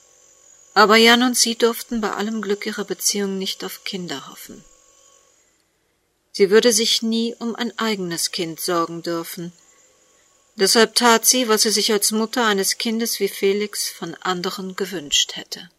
Aber 0.75 0.95
Jan 0.95 1.25
und 1.25 1.37
sie 1.37 1.57
durften 1.57 2.01
bei 2.01 2.13
allem 2.13 2.43
Glück 2.43 2.65
ihrer 2.65 2.85
Beziehung 2.85 3.39
nicht 3.39 3.65
auf 3.65 3.83
Kinder 3.83 4.31
hoffen. 4.31 4.65
Sie 6.37 6.51
würde 6.51 6.71
sich 6.71 7.01
nie 7.01 7.35
um 7.39 7.57
ein 7.57 7.79
eigenes 7.79 8.31
Kind 8.31 8.61
sorgen 8.61 9.03
dürfen. 9.03 9.55
Deshalb 10.57 10.95
tat 10.95 11.25
sie, 11.25 11.49
was 11.49 11.63
sie 11.63 11.71
sich 11.71 11.91
als 11.93 12.13
Mutter 12.13 12.45
eines 12.45 12.77
Kindes 12.77 13.21
wie 13.21 13.29
Felix 13.29 13.89
von 13.89 14.15
anderen 14.17 14.77
gewünscht 14.77 15.37
hätte. 15.37 15.71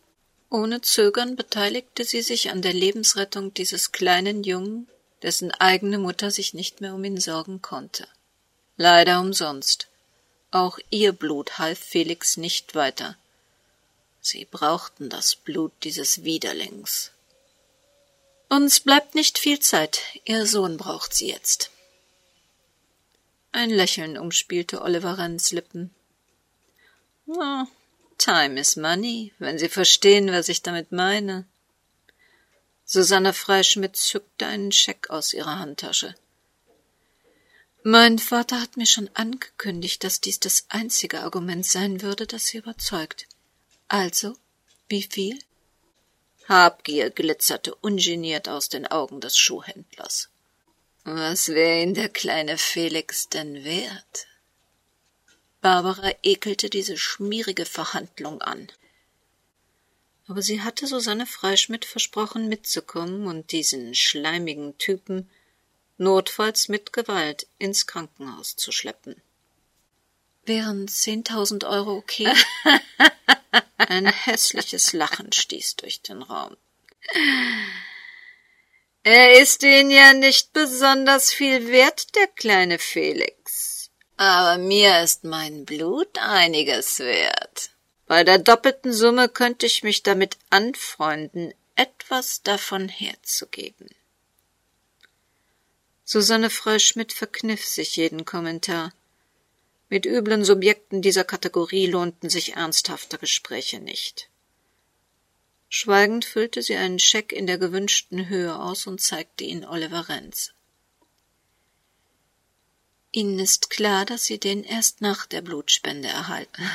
Ohne 0.50 0.82
Zögern 0.82 1.36
beteiligte 1.36 2.06
sie 2.06 2.24
sich 2.24 2.50
an 2.50 2.64
der 2.64 2.74
Lebensrettung 2.74 3.54
dieses 3.54 3.92
kleinen 3.92 4.44
Jungen, 4.44 4.88
dessen 5.22 5.52
eigene 5.52 6.00
Mutter 6.00 6.32
sich 6.32 6.56
nicht 6.56 6.82
mehr 6.82 6.96
um 6.96 7.04
ihn 7.04 7.20
sorgen 7.20 7.62
konnte. 7.62 8.08
Leider 8.78 9.20
umsonst. 9.20 9.86
Auch 10.50 10.80
ihr 10.90 11.12
Blut 11.12 11.60
half 11.60 11.78
Felix 11.78 12.36
nicht 12.36 12.74
weiter. 12.74 13.16
Sie 14.22 14.46
brauchten 14.46 15.10
das 15.10 15.36
Blut 15.36 15.74
dieses 15.84 16.24
Widerlings. 16.24 17.12
Uns 18.50 18.80
bleibt 18.80 19.14
nicht 19.14 19.38
viel 19.38 19.60
Zeit. 19.60 20.02
Ihr 20.26 20.46
Sohn 20.46 20.78
braucht 20.78 21.14
sie 21.14 21.28
jetzt. 21.28 21.70
Ein 23.52 23.70
Lächeln 23.70 24.18
umspielte 24.18 24.82
Oliver 24.82 25.18
Renns 25.18 25.52
Lippen. 25.52 25.94
Oh, 27.26 27.66
time 28.18 28.60
is 28.60 28.78
money, 28.78 29.34
wenn 29.40 29.58
Sie 29.58 29.68
verstehen, 29.68 30.32
was 30.32 30.48
ich 30.48 30.62
damit 30.62 30.92
meine. 30.92 31.46
Susanne 32.86 33.34
Freischmidt 33.34 33.98
zückte 33.98 34.46
einen 34.46 34.72
Scheck 34.72 35.10
aus 35.10 35.34
ihrer 35.34 35.60
Handtasche. 35.60 36.16
Mein 37.84 38.18
Vater 38.18 38.62
hat 38.62 38.78
mir 38.78 38.86
schon 38.86 39.10
angekündigt, 39.14 40.04
dass 40.04 40.22
dies 40.22 40.40
das 40.40 40.66
einzige 40.70 41.22
Argument 41.22 41.66
sein 41.66 42.02
würde, 42.02 42.28
das 42.28 42.48
Sie 42.48 42.58
überzeugt. 42.58 43.28
Also, 43.90 44.38
wie 44.88 45.04
viel? 45.04 45.38
Habgier 46.48 47.10
glitzerte 47.10 47.76
ungeniert 47.76 48.48
aus 48.48 48.70
den 48.70 48.88
Augen 48.88 49.20
des 49.20 49.38
Schuhhändlers. 49.38 50.30
Was 51.04 51.50
wäre 51.50 51.82
ihn 51.82 51.94
der 51.94 52.10
kleine 52.10 52.58
Felix 52.58 53.30
denn 53.30 53.64
wert? 53.64 54.28
Barbara 55.62 56.12
ekelte 56.24 56.70
diese 56.70 56.98
schmierige 56.98 57.66
Verhandlung 57.66 58.42
an. 58.42 58.68
Aber 60.28 60.42
sie 60.42 60.62
hatte 60.62 60.88
Susanne 60.88 61.26
Freischmidt 61.26 61.86
versprochen, 61.86 62.48
mitzukommen 62.48 63.28
und 63.28 63.52
diesen 63.52 63.96
schleimigen 63.96 64.78
Typen 64.78 65.30
notfalls 65.98 66.70
mit 66.70 66.94
Gewalt 66.94 67.48
ins 67.58 67.88
Krankenhaus 67.88 68.56
zu 68.56 68.72
schleppen. 68.72 69.22
Wären 70.46 70.88
zehntausend 70.88 71.64
Euro 71.64 71.98
okay? 71.98 72.32
Ein 73.90 74.06
hässliches 74.06 74.92
Lachen 74.92 75.32
stieß 75.32 75.78
durch 75.78 76.02
den 76.02 76.22
Raum. 76.22 76.58
Er 79.04 79.40
ist 79.40 79.64
Ihnen 79.64 79.90
ja 79.92 80.12
nicht 80.12 80.52
besonders 80.52 81.32
viel 81.32 81.70
wert, 81.70 82.14
der 82.16 82.28
kleine 82.28 82.80
Felix. 82.80 83.90
Aber 84.18 84.58
mir 84.58 85.00
ist 85.04 85.24
mein 85.24 85.64
Blut 85.64 86.18
einiges 86.18 87.00
wert. 87.00 87.70
Bei 88.08 88.26
der 88.26 88.40
doppelten 88.40 88.92
Summe 88.92 89.30
könnte 89.30 89.66
ich 89.66 89.84
mich 89.84 90.04
damit 90.04 90.38
anfreunden, 90.50 91.54
etwas 91.76 92.42
davon 92.42 92.90
herzugeben. 92.90 93.90
Susanne 96.04 96.50
Fröschmidt 96.50 97.14
verkniff 97.14 97.66
sich 97.66 97.96
jeden 97.96 98.26
Kommentar. 98.26 98.92
Mit 99.90 100.06
üblen 100.06 100.44
Subjekten 100.44 101.02
dieser 101.02 101.24
Kategorie 101.24 101.88
lohnten 101.88 102.30
sich 102.30 102.56
ernsthafte 102.56 103.18
Gespräche 103.18 103.80
nicht. 103.80 104.30
Schweigend 105.70 106.26
füllte 106.26 106.62
sie 106.62 106.76
einen 106.76 107.00
Scheck 107.00 107.32
in 107.32 107.48
der 107.48 107.58
gewünschten 107.58 108.28
Höhe 108.28 108.58
aus 108.58 108.88
und 108.88 109.02
zeigte 109.02 109.44
ihn 109.44 109.66
Oliver 109.66 110.10
Renz. 110.10 110.54
Ihnen 113.12 113.40
ist 113.40 113.70
klar, 113.70 114.06
dass 114.06 114.26
Sie 114.26 114.40
den 114.40 114.64
erst 114.64 115.02
nach 115.02 115.26
der 115.26 115.42
Blutspende 115.42 116.10
erhalten. 116.10 116.70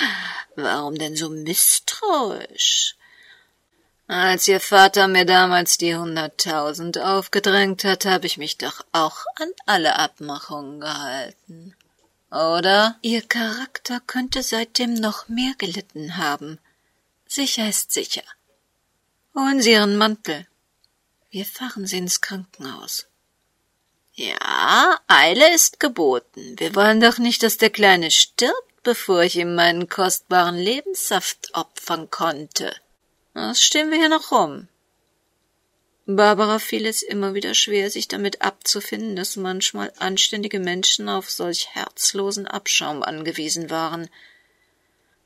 Warum 0.56 0.96
denn 0.96 1.16
so 1.16 1.28
misstrauisch? 1.28 2.96
Als 4.06 4.48
Ihr 4.48 4.60
Vater 4.60 5.08
mir 5.08 5.24
damals 5.24 5.78
die 5.78 5.94
hunderttausend 5.94 6.98
aufgedrängt 6.98 7.84
hat, 7.84 8.06
habe 8.06 8.26
ich 8.26 8.38
mich 8.38 8.58
doch 8.58 8.84
auch 8.92 9.24
an 9.36 9.48
alle 9.66 9.98
Abmachungen 9.98 10.80
gehalten. 10.80 11.74
Oder? 12.34 12.98
Ihr 13.00 13.22
Charakter 13.22 14.00
könnte 14.00 14.42
seitdem 14.42 14.94
noch 14.94 15.28
mehr 15.28 15.54
gelitten 15.56 16.16
haben. 16.16 16.58
Sicher 17.28 17.68
ist 17.68 17.92
sicher. 17.92 18.24
Holen 19.36 19.62
Sie 19.62 19.70
Ihren 19.70 19.96
Mantel. 19.96 20.48
Wir 21.30 21.44
fahren 21.44 21.86
Sie 21.86 21.98
ins 21.98 22.20
Krankenhaus. 22.20 23.06
Ja, 24.14 24.98
Eile 25.06 25.54
ist 25.54 25.78
geboten. 25.78 26.56
Wir 26.58 26.74
wollen 26.74 27.00
doch 27.00 27.18
nicht, 27.18 27.44
dass 27.44 27.56
der 27.56 27.70
Kleine 27.70 28.10
stirbt, 28.10 28.82
bevor 28.82 29.22
ich 29.22 29.36
ihm 29.36 29.54
meinen 29.54 29.88
kostbaren 29.88 30.56
Lebenssaft 30.56 31.54
opfern 31.54 32.10
konnte. 32.10 32.74
Was 33.32 33.62
stehen 33.62 33.92
wir 33.92 33.98
hier 33.98 34.08
noch 34.08 34.32
rum? 34.32 34.66
Barbara 36.06 36.58
fiel 36.58 36.84
es 36.84 37.02
immer 37.02 37.32
wieder 37.32 37.54
schwer, 37.54 37.90
sich 37.90 38.08
damit 38.08 38.42
abzufinden, 38.42 39.16
dass 39.16 39.36
manchmal 39.36 39.90
anständige 39.98 40.60
Menschen 40.60 41.08
auf 41.08 41.30
solch 41.30 41.74
herzlosen 41.74 42.46
Abschaum 42.46 43.02
angewiesen 43.02 43.70
waren. 43.70 44.10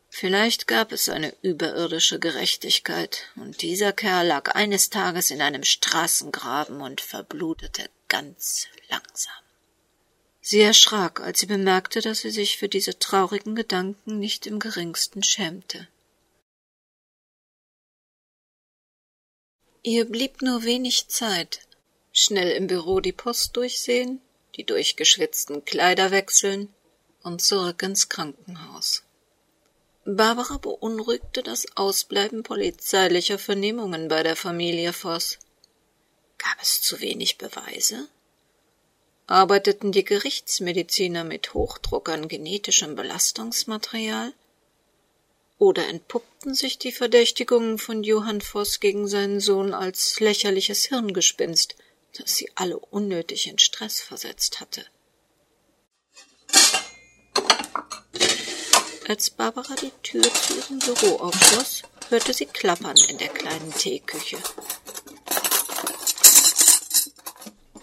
Vielleicht 0.08 0.68
gab 0.68 0.92
es 0.92 1.08
eine 1.08 1.34
überirdische 1.42 2.20
Gerechtigkeit, 2.20 3.24
und 3.34 3.60
dieser 3.62 3.92
Kerl 3.92 4.28
lag 4.28 4.54
eines 4.54 4.88
Tages 4.88 5.32
in 5.32 5.42
einem 5.42 5.64
Straßengraben 5.64 6.80
und 6.80 7.00
verblutete 7.00 7.90
ganz 8.06 8.68
langsam. 8.88 9.34
Sie 10.40 10.60
erschrak, 10.60 11.20
als 11.20 11.40
sie 11.40 11.46
bemerkte, 11.46 12.00
dass 12.00 12.20
sie 12.20 12.30
sich 12.30 12.56
für 12.56 12.68
diese 12.68 12.98
traurigen 12.98 13.56
Gedanken 13.56 14.18
nicht 14.18 14.46
im 14.46 14.60
geringsten 14.60 15.22
schämte. 15.22 15.88
Ihr 19.90 20.04
blieb 20.04 20.42
nur 20.42 20.64
wenig 20.64 21.08
Zeit. 21.08 21.60
Schnell 22.12 22.50
im 22.50 22.66
Büro 22.66 23.00
die 23.00 23.12
Post 23.12 23.56
durchsehen, 23.56 24.20
die 24.54 24.64
durchgeschwitzten 24.64 25.64
Kleider 25.64 26.10
wechseln 26.10 26.68
und 27.22 27.40
zurück 27.40 27.82
ins 27.82 28.10
Krankenhaus. 28.10 29.02
Barbara 30.04 30.58
beunruhigte 30.58 31.42
das 31.42 31.74
Ausbleiben 31.74 32.42
polizeilicher 32.42 33.38
Vernehmungen 33.38 34.08
bei 34.08 34.22
der 34.22 34.36
Familie 34.36 34.92
Voss. 34.92 35.38
Gab 36.36 36.60
es 36.60 36.82
zu 36.82 37.00
wenig 37.00 37.38
Beweise? 37.38 38.08
Arbeiteten 39.26 39.90
die 39.90 40.04
Gerichtsmediziner 40.04 41.24
mit 41.24 41.54
Hochdruck 41.54 42.10
an 42.10 42.28
genetischem 42.28 42.94
Belastungsmaterial? 42.94 44.34
Oder 45.58 45.88
entpuppten 45.88 46.54
sich 46.54 46.78
die 46.78 46.92
Verdächtigungen 46.92 47.78
von 47.78 48.04
Johann 48.04 48.40
Voss 48.40 48.78
gegen 48.78 49.08
seinen 49.08 49.40
Sohn 49.40 49.74
als 49.74 50.20
lächerliches 50.20 50.84
Hirngespinst, 50.84 51.74
das 52.16 52.36
sie 52.36 52.48
alle 52.54 52.78
unnötig 52.78 53.48
in 53.48 53.58
Stress 53.58 54.00
versetzt 54.00 54.60
hatte? 54.60 54.86
Als 59.08 59.30
Barbara 59.30 59.74
die 59.76 59.90
Tür 60.02 60.22
zu 60.22 60.54
ihrem 60.54 60.78
Büro 60.80 61.16
aufschloss, 61.16 61.82
hörte 62.10 62.34
sie 62.34 62.46
Klappern 62.46 62.96
in 63.08 63.18
der 63.18 63.28
kleinen 63.28 63.72
Teeküche. 63.72 64.36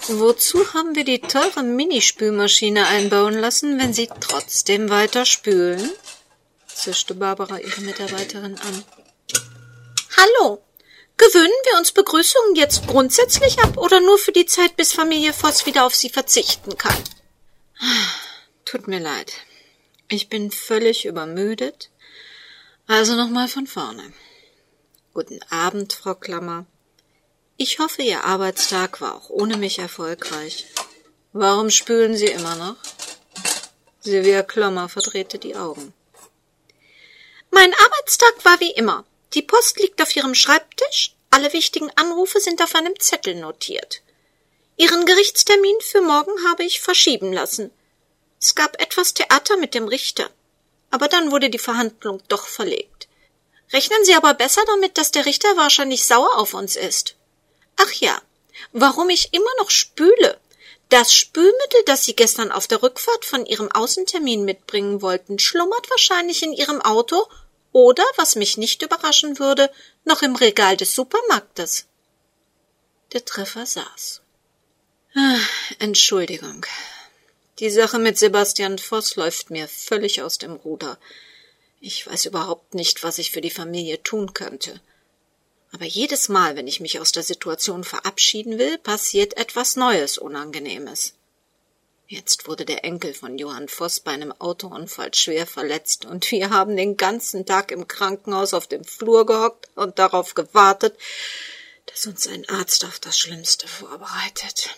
Wozu 0.08 0.74
haben 0.74 0.96
wir 0.96 1.04
die 1.04 1.20
teure 1.20 1.64
Minispülmaschine 1.64 2.86
einbauen 2.86 3.34
lassen, 3.34 3.80
wenn 3.80 3.92
Sie 3.92 4.08
trotzdem 4.20 4.92
weiter 4.92 5.26
spülen? 5.26 5.90
Zischte 6.76 7.16
Barbara 7.16 7.60
ihre 7.60 7.82
Mitarbeiterin 7.82 8.58
an. 8.60 8.84
Hallo, 10.18 10.62
gewöhnen 11.18 11.54
wir 11.72 11.78
uns 11.78 11.92
Begrüßungen 11.92 12.56
jetzt 12.56 12.88
grundsätzlich 12.88 13.60
ab 13.60 13.78
oder 13.78 14.02
nur 14.02 14.18
für 14.18 14.32
die 14.32 14.46
Zeit, 14.46 14.76
bis 14.76 14.94
Familie 14.94 15.34
Voss 15.34 15.66
wieder 15.66 15.86
auf 15.86 15.96
sie 15.96 16.10
verzichten 16.10 16.78
kann? 16.78 16.96
Tut 18.66 18.88
mir 18.88 19.00
leid. 19.00 19.34
Ich 20.08 20.30
bin 20.30 20.52
völlig 20.52 21.06
übermüdet. 21.06 21.90
Also 22.88 23.16
nochmal 23.16 23.48
von 23.48 23.66
vorne. 23.66 24.14
Guten 25.14 25.40
Abend, 25.50 25.94
Frau 25.94 26.14
Klammer. 26.14 26.66
Ich 27.58 27.80
hoffe, 27.80 28.02
Ihr 28.02 28.26
Arbeitstag 28.26 29.02
war 29.02 29.16
auch 29.16 29.30
ohne 29.30 29.58
mich 29.58 29.80
erfolgreich. 29.80 30.68
Warum 31.32 31.70
spülen 31.70 32.16
Sie 32.16 32.28
immer 32.28 32.56
noch? 32.56 32.76
Silvia 34.02 34.44
Klammer 34.44 34.90
verdrehte 34.90 35.40
die 35.40 35.56
Augen. 35.56 35.94
Mein 37.56 37.74
Arbeitstag 37.74 38.44
war 38.44 38.60
wie 38.60 38.72
immer. 38.72 39.06
Die 39.34 39.42
Post 39.42 39.80
liegt 39.80 40.02
auf 40.02 40.14
Ihrem 40.14 40.36
Schreibtisch, 40.36 41.16
alle 41.32 41.54
wichtigen 41.54 41.90
Anrufe 41.96 42.42
sind 42.42 42.62
auf 42.62 42.76
einem 42.76 43.00
Zettel 43.00 43.34
notiert. 43.34 44.02
Ihren 44.76 45.06
Gerichtstermin 45.06 45.78
für 45.80 46.02
morgen 46.02 46.34
habe 46.50 46.66
ich 46.66 46.82
verschieben 46.82 47.32
lassen. 47.32 47.72
Es 48.42 48.56
gab 48.56 48.82
etwas 48.82 49.14
Theater 49.14 49.56
mit 49.56 49.74
dem 49.74 49.88
Richter. 49.88 50.30
Aber 50.92 51.08
dann 51.08 51.32
wurde 51.32 51.50
die 51.50 51.58
Verhandlung 51.58 52.22
doch 52.28 52.46
verlegt. 52.46 53.08
Rechnen 53.72 54.04
Sie 54.04 54.16
aber 54.16 54.34
besser 54.34 54.62
damit, 54.68 54.98
dass 54.98 55.12
der 55.12 55.26
Richter 55.26 55.56
wahrscheinlich 55.56 56.06
sauer 56.06 56.38
auf 56.38 56.54
uns 56.54 56.76
ist. 56.76 57.16
Ach 57.78 57.92
ja, 57.94 58.22
warum 58.74 59.10
ich 59.10 59.34
immer 59.34 59.52
noch 59.60 59.70
spüle. 59.70 60.42
Das 60.90 61.14
Spülmittel, 61.14 61.82
das 61.86 62.04
Sie 62.04 62.18
gestern 62.18 62.52
auf 62.52 62.68
der 62.68 62.84
Rückfahrt 62.84 63.24
von 63.24 63.46
Ihrem 63.46 63.72
Außentermin 63.72 64.44
mitbringen 64.44 65.02
wollten, 65.02 65.40
schlummert 65.40 65.90
wahrscheinlich 65.90 66.44
in 66.44 66.52
Ihrem 66.52 66.82
Auto 66.82 67.26
oder, 67.76 68.06
was 68.16 68.38
mich 68.38 68.56
nicht 68.56 68.84
überraschen 68.84 69.38
würde, 69.38 69.70
noch 70.06 70.22
im 70.22 70.38
Regal 70.38 70.78
des 70.78 70.96
Supermarktes. 70.96 71.88
Der 73.12 73.26
Treffer 73.26 73.66
saß. 73.66 74.22
Ah, 75.14 75.40
Entschuldigung, 75.80 76.66
die 77.60 77.70
Sache 77.70 78.00
mit 78.00 78.18
Sebastian 78.18 78.80
Voss 78.80 79.18
läuft 79.18 79.50
mir 79.50 79.68
völlig 79.68 80.22
aus 80.22 80.38
dem 80.38 80.54
Ruder. 80.54 80.98
Ich 81.82 82.08
weiß 82.08 82.28
überhaupt 82.28 82.76
nicht, 82.76 83.04
was 83.04 83.18
ich 83.18 83.32
für 83.32 83.42
die 83.42 83.52
Familie 83.52 84.02
tun 84.02 84.34
könnte. 84.34 84.80
Aber 85.74 85.84
jedes 85.84 86.30
Mal, 86.30 86.56
wenn 86.56 86.68
ich 86.68 86.80
mich 86.80 87.02
aus 87.02 87.12
der 87.12 87.24
Situation 87.24 87.84
verabschieden 87.84 88.58
will, 88.58 88.78
passiert 88.78 89.36
etwas 89.36 89.76
Neues 89.76 90.18
Unangenehmes. 90.18 91.16
Jetzt 92.08 92.48
wurde 92.48 92.66
der 92.66 92.86
Enkel 92.86 93.16
von 93.16 93.40
Johann 93.40 93.68
Voss 93.68 94.00
bei 94.00 94.12
einem 94.12 94.32
Autounfall 94.32 95.14
schwer 95.16 95.48
verletzt, 95.48 96.06
und 96.06 96.30
wir 96.30 96.52
haben 96.52 96.78
den 96.78 96.98
ganzen 96.98 97.48
Tag 97.48 97.72
im 97.72 97.88
Krankenhaus 97.88 98.54
auf 98.54 98.68
dem 98.68 98.84
Flur 98.84 99.26
gehockt 99.26 99.70
und 99.76 99.98
darauf 99.98 100.36
gewartet, 100.36 100.96
dass 101.88 102.06
uns 102.06 102.28
ein 102.28 102.48
Arzt 102.48 102.86
auf 102.86 103.00
das 103.00 103.18
Schlimmste 103.18 103.68
vorbereitet. 103.68 104.70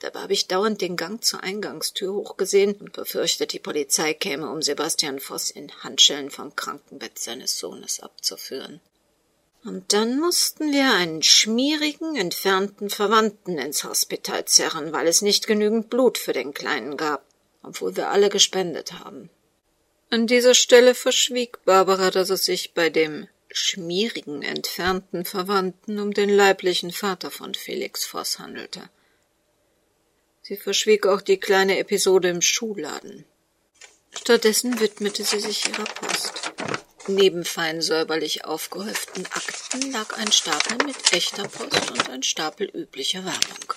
Dabei 0.00 0.20
habe 0.20 0.32
ich 0.34 0.46
dauernd 0.46 0.82
den 0.82 0.96
Gang 0.96 1.24
zur 1.24 1.42
Eingangstür 1.42 2.12
hochgesehen 2.12 2.74
und 2.74 2.92
befürchtet, 2.92 3.52
die 3.54 3.58
Polizei 3.58 4.12
käme, 4.12 4.50
um 4.50 4.60
Sebastian 4.60 5.20
Voss 5.20 5.50
in 5.50 5.72
Handschellen 5.82 6.30
vom 6.30 6.54
Krankenbett 6.54 7.18
seines 7.18 7.58
Sohnes 7.58 8.00
abzuführen. 8.00 8.80
Und 9.62 9.92
dann 9.92 10.18
mussten 10.18 10.72
wir 10.72 10.94
einen 10.94 11.22
schmierigen, 11.22 12.16
entfernten 12.16 12.88
Verwandten 12.88 13.58
ins 13.58 13.84
Hospital 13.84 14.46
zerren, 14.46 14.92
weil 14.92 15.06
es 15.06 15.20
nicht 15.20 15.46
genügend 15.46 15.90
Blut 15.90 16.16
für 16.16 16.32
den 16.32 16.54
Kleinen 16.54 16.96
gab, 16.96 17.24
obwohl 17.62 17.94
wir 17.96 18.08
alle 18.08 18.30
gespendet 18.30 18.94
haben. 18.94 19.28
An 20.08 20.26
dieser 20.26 20.54
Stelle 20.54 20.94
verschwieg 20.94 21.64
Barbara, 21.64 22.10
dass 22.10 22.30
es 22.30 22.44
sich 22.44 22.72
bei 22.72 22.88
dem 22.88 23.28
schmierigen, 23.50 24.42
entfernten 24.42 25.24
Verwandten 25.24 25.98
um 25.98 26.14
den 26.14 26.30
leiblichen 26.30 26.90
Vater 26.90 27.30
von 27.30 27.54
Felix 27.54 28.04
Voss 28.04 28.38
handelte. 28.38 28.88
Sie 30.42 30.56
verschwieg 30.56 31.06
auch 31.06 31.20
die 31.20 31.38
kleine 31.38 31.78
Episode 31.78 32.28
im 32.28 32.40
Schuhladen. 32.40 33.24
Stattdessen 34.10 34.80
widmete 34.80 35.22
sie 35.22 35.38
sich 35.38 35.68
ihrer 35.68 35.84
Post. 35.84 36.52
Neben 37.06 37.44
fein 37.44 37.80
säuberlich 37.80 38.44
aufgehäuften 38.44 39.26
Akten 39.26 39.92
lag 39.92 40.16
ein 40.18 40.30
Stapel 40.32 40.76
mit 40.84 41.12
echter 41.12 41.48
Post 41.48 41.90
und 41.90 42.10
ein 42.10 42.22
Stapel 42.22 42.68
üblicher 42.68 43.24
Werbung. 43.24 43.74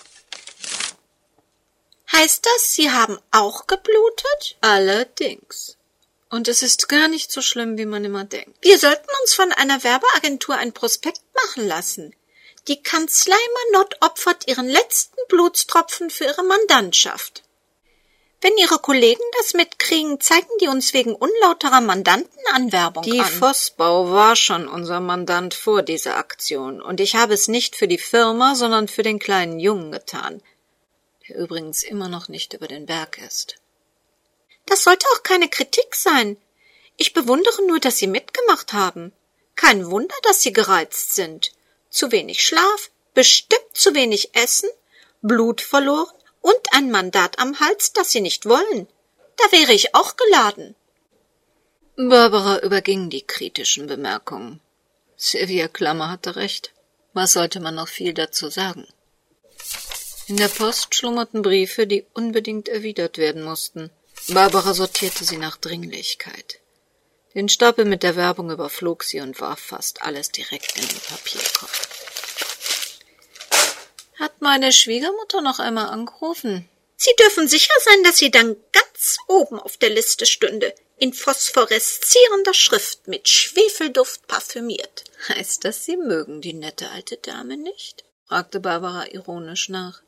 Heißt 2.12 2.44
das, 2.44 2.74
Sie 2.74 2.90
haben 2.90 3.18
auch 3.30 3.66
geblutet? 3.66 4.56
Allerdings. 4.60 5.76
Und 6.30 6.48
es 6.48 6.62
ist 6.62 6.88
gar 6.88 7.08
nicht 7.08 7.30
so 7.30 7.40
schlimm, 7.42 7.78
wie 7.78 7.86
man 7.86 8.04
immer 8.04 8.24
denkt. 8.24 8.56
Wir 8.60 8.78
sollten 8.78 9.08
uns 9.22 9.34
von 9.34 9.52
einer 9.52 9.84
Werbeagentur 9.84 10.56
ein 10.56 10.72
Prospekt 10.72 11.22
machen 11.32 11.66
lassen. 11.66 12.14
Die 12.66 12.82
Kanzlei 12.82 13.36
Manott 13.72 13.96
opfert 14.00 14.48
ihren 14.48 14.68
letzten 14.68 15.20
Blutstropfen 15.28 16.10
für 16.10 16.24
ihre 16.24 16.42
Mandantschaft. 16.42 17.43
Wenn 18.44 18.58
Ihre 18.58 18.78
Kollegen 18.78 19.22
das 19.38 19.54
mitkriegen, 19.54 20.20
zeigen 20.20 20.50
die 20.60 20.68
uns 20.68 20.92
wegen 20.92 21.14
unlauterer 21.14 21.80
Mandantenanwerbung 21.80 23.02
Die 23.02 23.18
an. 23.18 23.32
Vossbau 23.32 24.10
war 24.10 24.36
schon 24.36 24.68
unser 24.68 25.00
Mandant 25.00 25.54
vor 25.54 25.80
dieser 25.80 26.18
Aktion, 26.18 26.82
und 26.82 27.00
ich 27.00 27.16
habe 27.16 27.32
es 27.32 27.48
nicht 27.48 27.74
für 27.74 27.88
die 27.88 27.96
Firma, 27.96 28.54
sondern 28.54 28.86
für 28.86 29.02
den 29.02 29.18
kleinen 29.18 29.60
Jungen 29.60 29.92
getan, 29.92 30.42
der 31.26 31.36
übrigens 31.36 31.82
immer 31.84 32.10
noch 32.10 32.28
nicht 32.28 32.52
über 32.52 32.68
den 32.68 32.84
Berg 32.84 33.16
ist. 33.16 33.56
Das 34.66 34.84
sollte 34.84 35.06
auch 35.14 35.22
keine 35.22 35.48
Kritik 35.48 35.94
sein. 35.94 36.36
Ich 36.98 37.14
bewundere 37.14 37.66
nur, 37.66 37.80
dass 37.80 37.96
Sie 37.96 38.08
mitgemacht 38.08 38.74
haben. 38.74 39.14
Kein 39.56 39.90
Wunder, 39.90 40.16
dass 40.22 40.42
Sie 40.42 40.52
gereizt 40.52 41.14
sind. 41.14 41.52
Zu 41.88 42.12
wenig 42.12 42.46
Schlaf, 42.46 42.90
bestimmt 43.14 43.72
zu 43.72 43.94
wenig 43.94 44.34
Essen, 44.34 44.68
Blut 45.22 45.62
verloren 45.62 46.12
und 46.44 46.72
ein 46.72 46.90
Mandat 46.90 47.38
am 47.38 47.58
Hals, 47.58 47.94
das 47.94 48.12
Sie 48.12 48.20
nicht 48.20 48.44
wollen. 48.44 48.86
Da 49.38 49.50
wäre 49.50 49.72
ich 49.72 49.94
auch 49.94 50.14
geladen. 50.16 50.76
Barbara 51.96 52.58
überging 52.58 53.08
die 53.08 53.22
kritischen 53.22 53.86
Bemerkungen. 53.86 54.60
Sylvia 55.16 55.68
Klammer 55.68 56.10
hatte 56.10 56.36
recht. 56.36 56.72
Was 57.14 57.32
sollte 57.32 57.60
man 57.60 57.74
noch 57.74 57.88
viel 57.88 58.12
dazu 58.12 58.50
sagen? 58.50 58.86
In 60.26 60.36
der 60.36 60.48
Post 60.48 60.94
schlummerten 60.94 61.40
Briefe, 61.40 61.86
die 61.86 62.04
unbedingt 62.12 62.68
erwidert 62.68 63.16
werden 63.16 63.42
mussten. 63.42 63.90
Barbara 64.28 64.74
sortierte 64.74 65.24
sie 65.24 65.38
nach 65.38 65.56
Dringlichkeit. 65.56 66.60
Den 67.34 67.48
Stapel 67.48 67.86
mit 67.86 68.02
der 68.02 68.16
Werbung 68.16 68.50
überflog 68.50 69.02
sie 69.02 69.20
und 69.20 69.40
warf 69.40 69.60
fast 69.60 70.02
alles 70.02 70.30
direkt 70.30 70.76
in 70.76 70.86
den 70.86 71.00
Papierkorb. 71.00 72.03
Hat 74.18 74.40
meine 74.40 74.72
Schwiegermutter 74.72 75.40
noch 75.40 75.58
einmal 75.58 75.88
angerufen? 75.88 76.68
Sie 76.96 77.14
dürfen 77.18 77.48
sicher 77.48 77.74
sein, 77.84 78.04
dass 78.04 78.18
sie 78.18 78.30
dann 78.30 78.56
ganz 78.72 79.16
oben 79.26 79.58
auf 79.58 79.76
der 79.76 79.90
Liste 79.90 80.26
stünde, 80.26 80.74
in 80.96 81.12
phosphoreszierender 81.12 82.54
Schrift 82.54 83.08
mit 83.08 83.28
Schwefelduft 83.28 84.26
parfümiert. 84.28 85.04
Heißt 85.28 85.64
das, 85.64 85.84
Sie 85.84 85.96
mögen 85.96 86.40
die 86.40 86.54
nette 86.54 86.90
alte 86.90 87.16
Dame 87.16 87.56
nicht? 87.56 88.04
fragte 88.26 88.60
Barbara 88.60 89.06
ironisch 89.10 89.68
nach. 89.68 90.02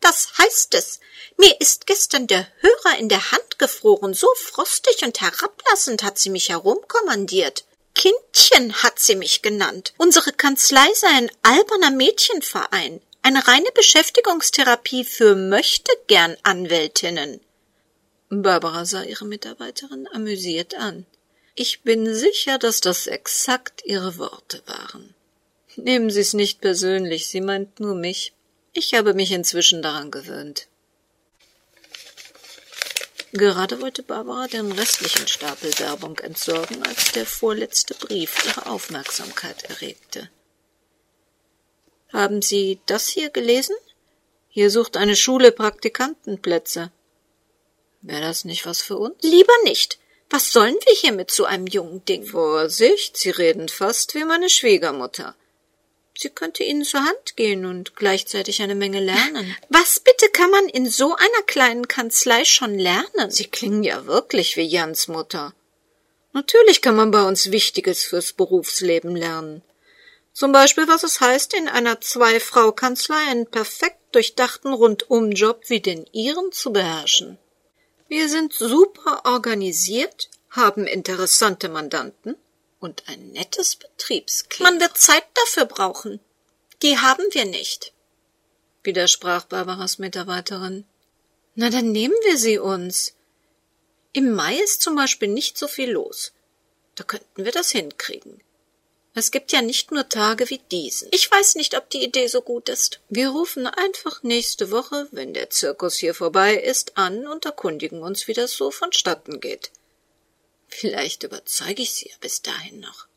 Das 0.00 0.32
heißt 0.38 0.74
es. 0.74 1.00
Mir 1.36 1.60
ist 1.60 1.86
gestern 1.86 2.26
der 2.26 2.46
Hörer 2.60 2.98
in 2.98 3.08
der 3.08 3.32
Hand 3.32 3.58
gefroren, 3.58 4.14
so 4.14 4.28
frostig 4.36 5.02
und 5.02 5.20
herablassend 5.20 6.02
hat 6.02 6.18
sie 6.18 6.30
mich 6.30 6.50
herumkommandiert. 6.50 7.64
Kindchen 7.94 8.82
hat 8.82 9.00
sie 9.00 9.16
mich 9.16 9.42
genannt. 9.42 9.92
Unsere 9.96 10.32
Kanzlei 10.32 10.86
sei 10.94 11.08
ein 11.08 11.30
alberner 11.42 11.90
Mädchenverein, 11.90 13.00
eine 13.28 13.46
reine 13.46 13.68
Beschäftigungstherapie 13.74 15.04
für 15.04 15.36
möchte 15.36 15.92
gern 16.06 16.38
Anwältinnen. 16.44 17.40
Barbara 18.30 18.86
sah 18.86 19.02
ihre 19.02 19.26
Mitarbeiterin 19.26 20.08
amüsiert 20.10 20.74
an. 20.74 21.04
Ich 21.54 21.82
bin 21.82 22.14
sicher, 22.14 22.56
dass 22.56 22.80
das 22.80 23.06
exakt 23.06 23.82
Ihre 23.84 24.16
Worte 24.16 24.62
waren. 24.64 25.14
Nehmen 25.76 26.08
Sie 26.08 26.20
es 26.20 26.32
nicht 26.32 26.62
persönlich, 26.62 27.28
sie 27.28 27.42
meint 27.42 27.80
nur 27.80 27.94
mich. 27.94 28.32
Ich 28.72 28.94
habe 28.94 29.12
mich 29.12 29.30
inzwischen 29.30 29.82
daran 29.82 30.10
gewöhnt. 30.10 30.66
Gerade 33.32 33.82
wollte 33.82 34.02
Barbara 34.02 34.46
den 34.46 34.72
restlichen 34.72 35.28
Stapel 35.28 35.78
Werbung 35.78 36.18
entsorgen, 36.20 36.82
als 36.82 37.12
der 37.12 37.26
vorletzte 37.26 37.92
Brief 37.92 38.46
ihre 38.46 38.64
Aufmerksamkeit 38.64 39.64
erregte. 39.64 40.30
Haben 42.12 42.42
Sie 42.42 42.80
das 42.86 43.08
hier 43.08 43.30
gelesen? 43.30 43.76
Hier 44.48 44.70
sucht 44.70 44.96
eine 44.96 45.16
Schule 45.16 45.52
Praktikantenplätze. 45.52 46.90
Wäre 48.00 48.22
das 48.22 48.44
nicht 48.44 48.66
was 48.66 48.80
für 48.80 48.96
uns? 48.96 49.16
Lieber 49.22 49.52
nicht. 49.64 49.98
Was 50.30 50.52
sollen 50.52 50.76
wir 50.86 50.94
hier 50.94 51.12
mit 51.12 51.30
so 51.30 51.44
einem 51.44 51.66
jungen 51.66 52.04
Ding? 52.04 52.24
Vorsicht, 52.24 53.16
Sie 53.16 53.30
reden 53.30 53.68
fast 53.68 54.14
wie 54.14 54.24
meine 54.24 54.50
Schwiegermutter. 54.50 55.34
Sie 56.16 56.30
könnte 56.30 56.64
Ihnen 56.64 56.84
zur 56.84 57.04
Hand 57.04 57.36
gehen 57.36 57.64
und 57.64 57.94
gleichzeitig 57.94 58.60
eine 58.60 58.74
Menge 58.74 59.00
lernen. 59.00 59.56
Was 59.68 60.00
bitte 60.00 60.28
kann 60.30 60.50
man 60.50 60.68
in 60.68 60.90
so 60.90 61.14
einer 61.14 61.42
kleinen 61.46 61.86
Kanzlei 61.86 62.44
schon 62.44 62.76
lernen? 62.76 63.30
Sie 63.30 63.44
klingen 63.44 63.84
ja 63.84 64.06
wirklich 64.06 64.56
wie 64.56 64.66
Jans 64.66 65.06
Mutter. 65.06 65.54
Natürlich 66.32 66.82
kann 66.82 66.96
man 66.96 67.10
bei 67.10 67.22
uns 67.22 67.52
Wichtiges 67.52 68.04
fürs 68.04 68.32
Berufsleben 68.32 69.14
lernen. 69.14 69.62
Zum 70.38 70.52
Beispiel, 70.52 70.86
was 70.86 71.02
es 71.02 71.20
heißt, 71.20 71.52
in 71.54 71.66
einer 71.66 72.00
Zwei-Frau-Kanzlei 72.00 73.20
einen 73.28 73.46
perfekt 73.48 73.98
durchdachten 74.14 74.72
Rundumjob 74.72 75.68
wie 75.68 75.80
den 75.80 76.06
Ihren 76.12 76.52
zu 76.52 76.72
beherrschen. 76.72 77.38
Wir 78.06 78.28
sind 78.28 78.52
super 78.52 79.22
organisiert, 79.24 80.30
haben 80.50 80.86
interessante 80.86 81.68
Mandanten 81.68 82.36
und 82.78 83.02
ein 83.08 83.32
nettes 83.32 83.74
Betriebsklima. 83.74 84.70
Man 84.70 84.80
wird 84.80 84.96
Zeit 84.96 85.24
dafür 85.34 85.64
brauchen. 85.64 86.20
Die 86.82 86.98
haben 86.98 87.24
wir 87.32 87.44
nicht. 87.44 87.92
widersprach 88.84 89.44
Barbaras 89.46 89.98
Mitarbeiterin. 89.98 90.84
Na, 91.56 91.68
dann 91.68 91.90
nehmen 91.90 92.14
wir 92.26 92.38
sie 92.38 92.58
uns. 92.58 93.14
Im 94.12 94.30
Mai 94.30 94.54
ist 94.54 94.82
zum 94.82 94.94
Beispiel 94.94 95.30
nicht 95.30 95.58
so 95.58 95.66
viel 95.66 95.90
los. 95.90 96.30
Da 96.94 97.02
könnten 97.02 97.44
wir 97.44 97.50
das 97.50 97.72
hinkriegen. 97.72 98.40
Es 99.18 99.32
gibt 99.32 99.50
ja 99.50 99.62
nicht 99.62 99.90
nur 99.90 100.08
Tage 100.08 100.48
wie 100.48 100.60
diesen. 100.70 101.08
Ich 101.10 101.28
weiß 101.28 101.56
nicht, 101.56 101.76
ob 101.76 101.90
die 101.90 102.04
Idee 102.04 102.28
so 102.28 102.40
gut 102.40 102.68
ist. 102.68 103.00
Wir 103.08 103.30
rufen 103.30 103.66
einfach 103.66 104.22
nächste 104.22 104.70
Woche, 104.70 105.08
wenn 105.10 105.34
der 105.34 105.50
Zirkus 105.50 105.96
hier 105.96 106.14
vorbei 106.14 106.54
ist, 106.54 106.96
an 106.96 107.26
und 107.26 107.44
erkundigen 107.44 108.00
uns, 108.00 108.28
wie 108.28 108.32
das 108.32 108.52
so 108.52 108.70
vonstatten 108.70 109.40
geht. 109.40 109.72
Vielleicht 110.68 111.24
überzeuge 111.24 111.82
ich 111.82 111.94
sie 111.94 112.10
ja 112.10 112.14
bis 112.20 112.42
dahin 112.42 112.78
noch. 112.78 113.08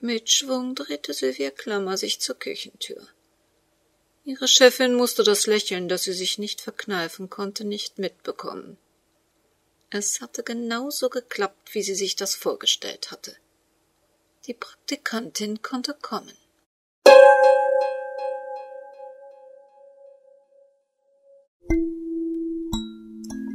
Mit 0.00 0.30
Schwung 0.30 0.74
drehte 0.74 1.14
Sylvia 1.14 1.50
Klammer 1.50 1.96
sich 1.96 2.20
zur 2.20 2.38
Küchentür. 2.38 3.08
Ihre 4.26 4.48
Chefin 4.48 4.92
musste 4.92 5.24
das 5.24 5.46
Lächeln, 5.46 5.88
das 5.88 6.02
sie 6.02 6.12
sich 6.12 6.36
nicht 6.36 6.60
verkneifen 6.60 7.30
konnte, 7.30 7.64
nicht 7.64 7.98
mitbekommen. 7.98 8.76
Es 9.88 10.20
hatte 10.20 10.42
genauso 10.42 11.08
geklappt, 11.08 11.72
wie 11.72 11.82
sie 11.82 11.94
sich 11.94 12.16
das 12.16 12.34
vorgestellt 12.34 13.10
hatte. 13.10 13.34
Die 14.46 14.54
Praktikantin 14.54 15.60
konnte 15.60 15.92
kommen. 16.00 16.32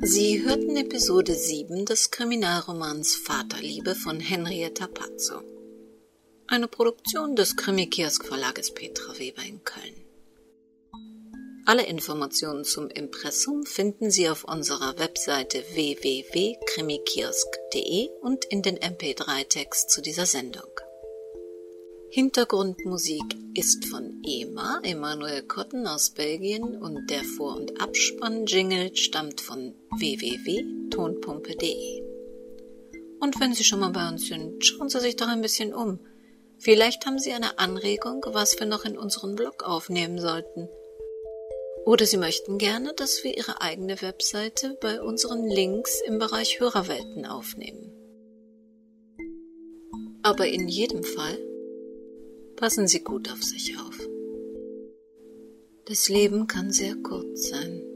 Sie 0.02 0.44
hörten 0.44 0.76
Episode 0.76 1.34
7 1.34 1.86
des 1.86 2.12
Kriminalromans 2.12 3.16
Vaterliebe 3.16 3.96
von 3.96 4.20
Henrietta 4.20 4.88
Pazzo. 4.88 5.42
Eine 6.48 6.68
Produktion 6.68 7.38
des 7.38 7.56
Krimi-Kiosk 7.56 8.26
Verlages 8.26 8.74
Petra 8.74 9.18
Weber 9.18 9.44
in 9.44 9.64
Köln. 9.64 10.11
Alle 11.66 11.86
Informationen 11.86 12.64
zum 12.64 12.90
Impressum 12.90 13.66
finden 13.66 14.10
Sie 14.10 14.30
auf 14.30 14.44
unserer 14.44 14.98
Webseite 14.98 15.64
www.krimikiosk.de 15.74 18.10
und 18.22 18.46
in 18.46 18.64
den 18.64 18.80
MP3-Text 18.80 19.92
zu 19.92 20.02
dieser 20.02 20.26
Sendung. 20.26 20.72
Hintergrundmusik 22.10 23.38
ist 23.54 23.86
von 23.86 24.24
EMA, 24.26 24.80
Emanuel 24.84 25.44
Kotten 25.44 25.86
aus 25.88 26.10
Belgien 26.10 26.82
und 26.82 27.12
der 27.12 27.24
Vor- 27.24 27.56
und 27.56 27.80
Abspann-Jingle 27.80 28.98
stammt 28.98 29.40
von 29.40 29.76
www.tonpumpe.de. 30.00 32.02
Und 33.20 33.40
wenn 33.40 33.54
Sie 33.54 33.64
schon 33.64 33.82
mal 33.82 33.92
bei 33.92 34.10
uns 34.10 34.26
sind, 34.28 34.66
schauen 34.66 34.90
Sie 34.90 35.00
sich 35.00 35.16
doch 35.16 35.28
ein 35.28 35.42
bisschen 35.42 35.76
um. 35.76 36.00
Vielleicht 36.58 37.06
haben 37.06 37.20
Sie 37.20 37.34
eine 37.34 37.60
Anregung, 37.60 38.26
was 38.28 38.60
wir 38.60 38.66
noch 38.66 38.84
in 38.84 38.98
unseren 38.98 39.36
Blog 39.36 39.62
aufnehmen 39.64 40.18
sollten. 40.20 40.68
Oder 41.86 42.06
Sie 42.06 42.18
möchten 42.18 42.58
gerne, 42.58 42.94
dass 42.96 43.24
wir 43.24 43.36
Ihre 43.36 43.62
eigene 43.62 44.02
Webseite 44.02 44.78
bei 44.82 45.02
unseren 45.02 45.48
Links 45.48 46.02
im 46.06 46.20
Bereich 46.20 46.60
Hörerwelten 46.60 47.26
aufnehmen. 47.26 47.92
Aber 50.24 50.48
in 50.48 50.68
jedem 50.68 51.04
Fall 51.04 51.40
passen 52.56 52.88
Sie 52.88 53.04
gut 53.04 53.32
auf 53.32 53.42
sich 53.44 53.76
auf. 53.80 53.98
Das 55.86 56.08
Leben 56.10 56.48
kann 56.48 56.72
sehr 56.72 56.96
kurz 56.96 57.50
sein. 57.50 57.91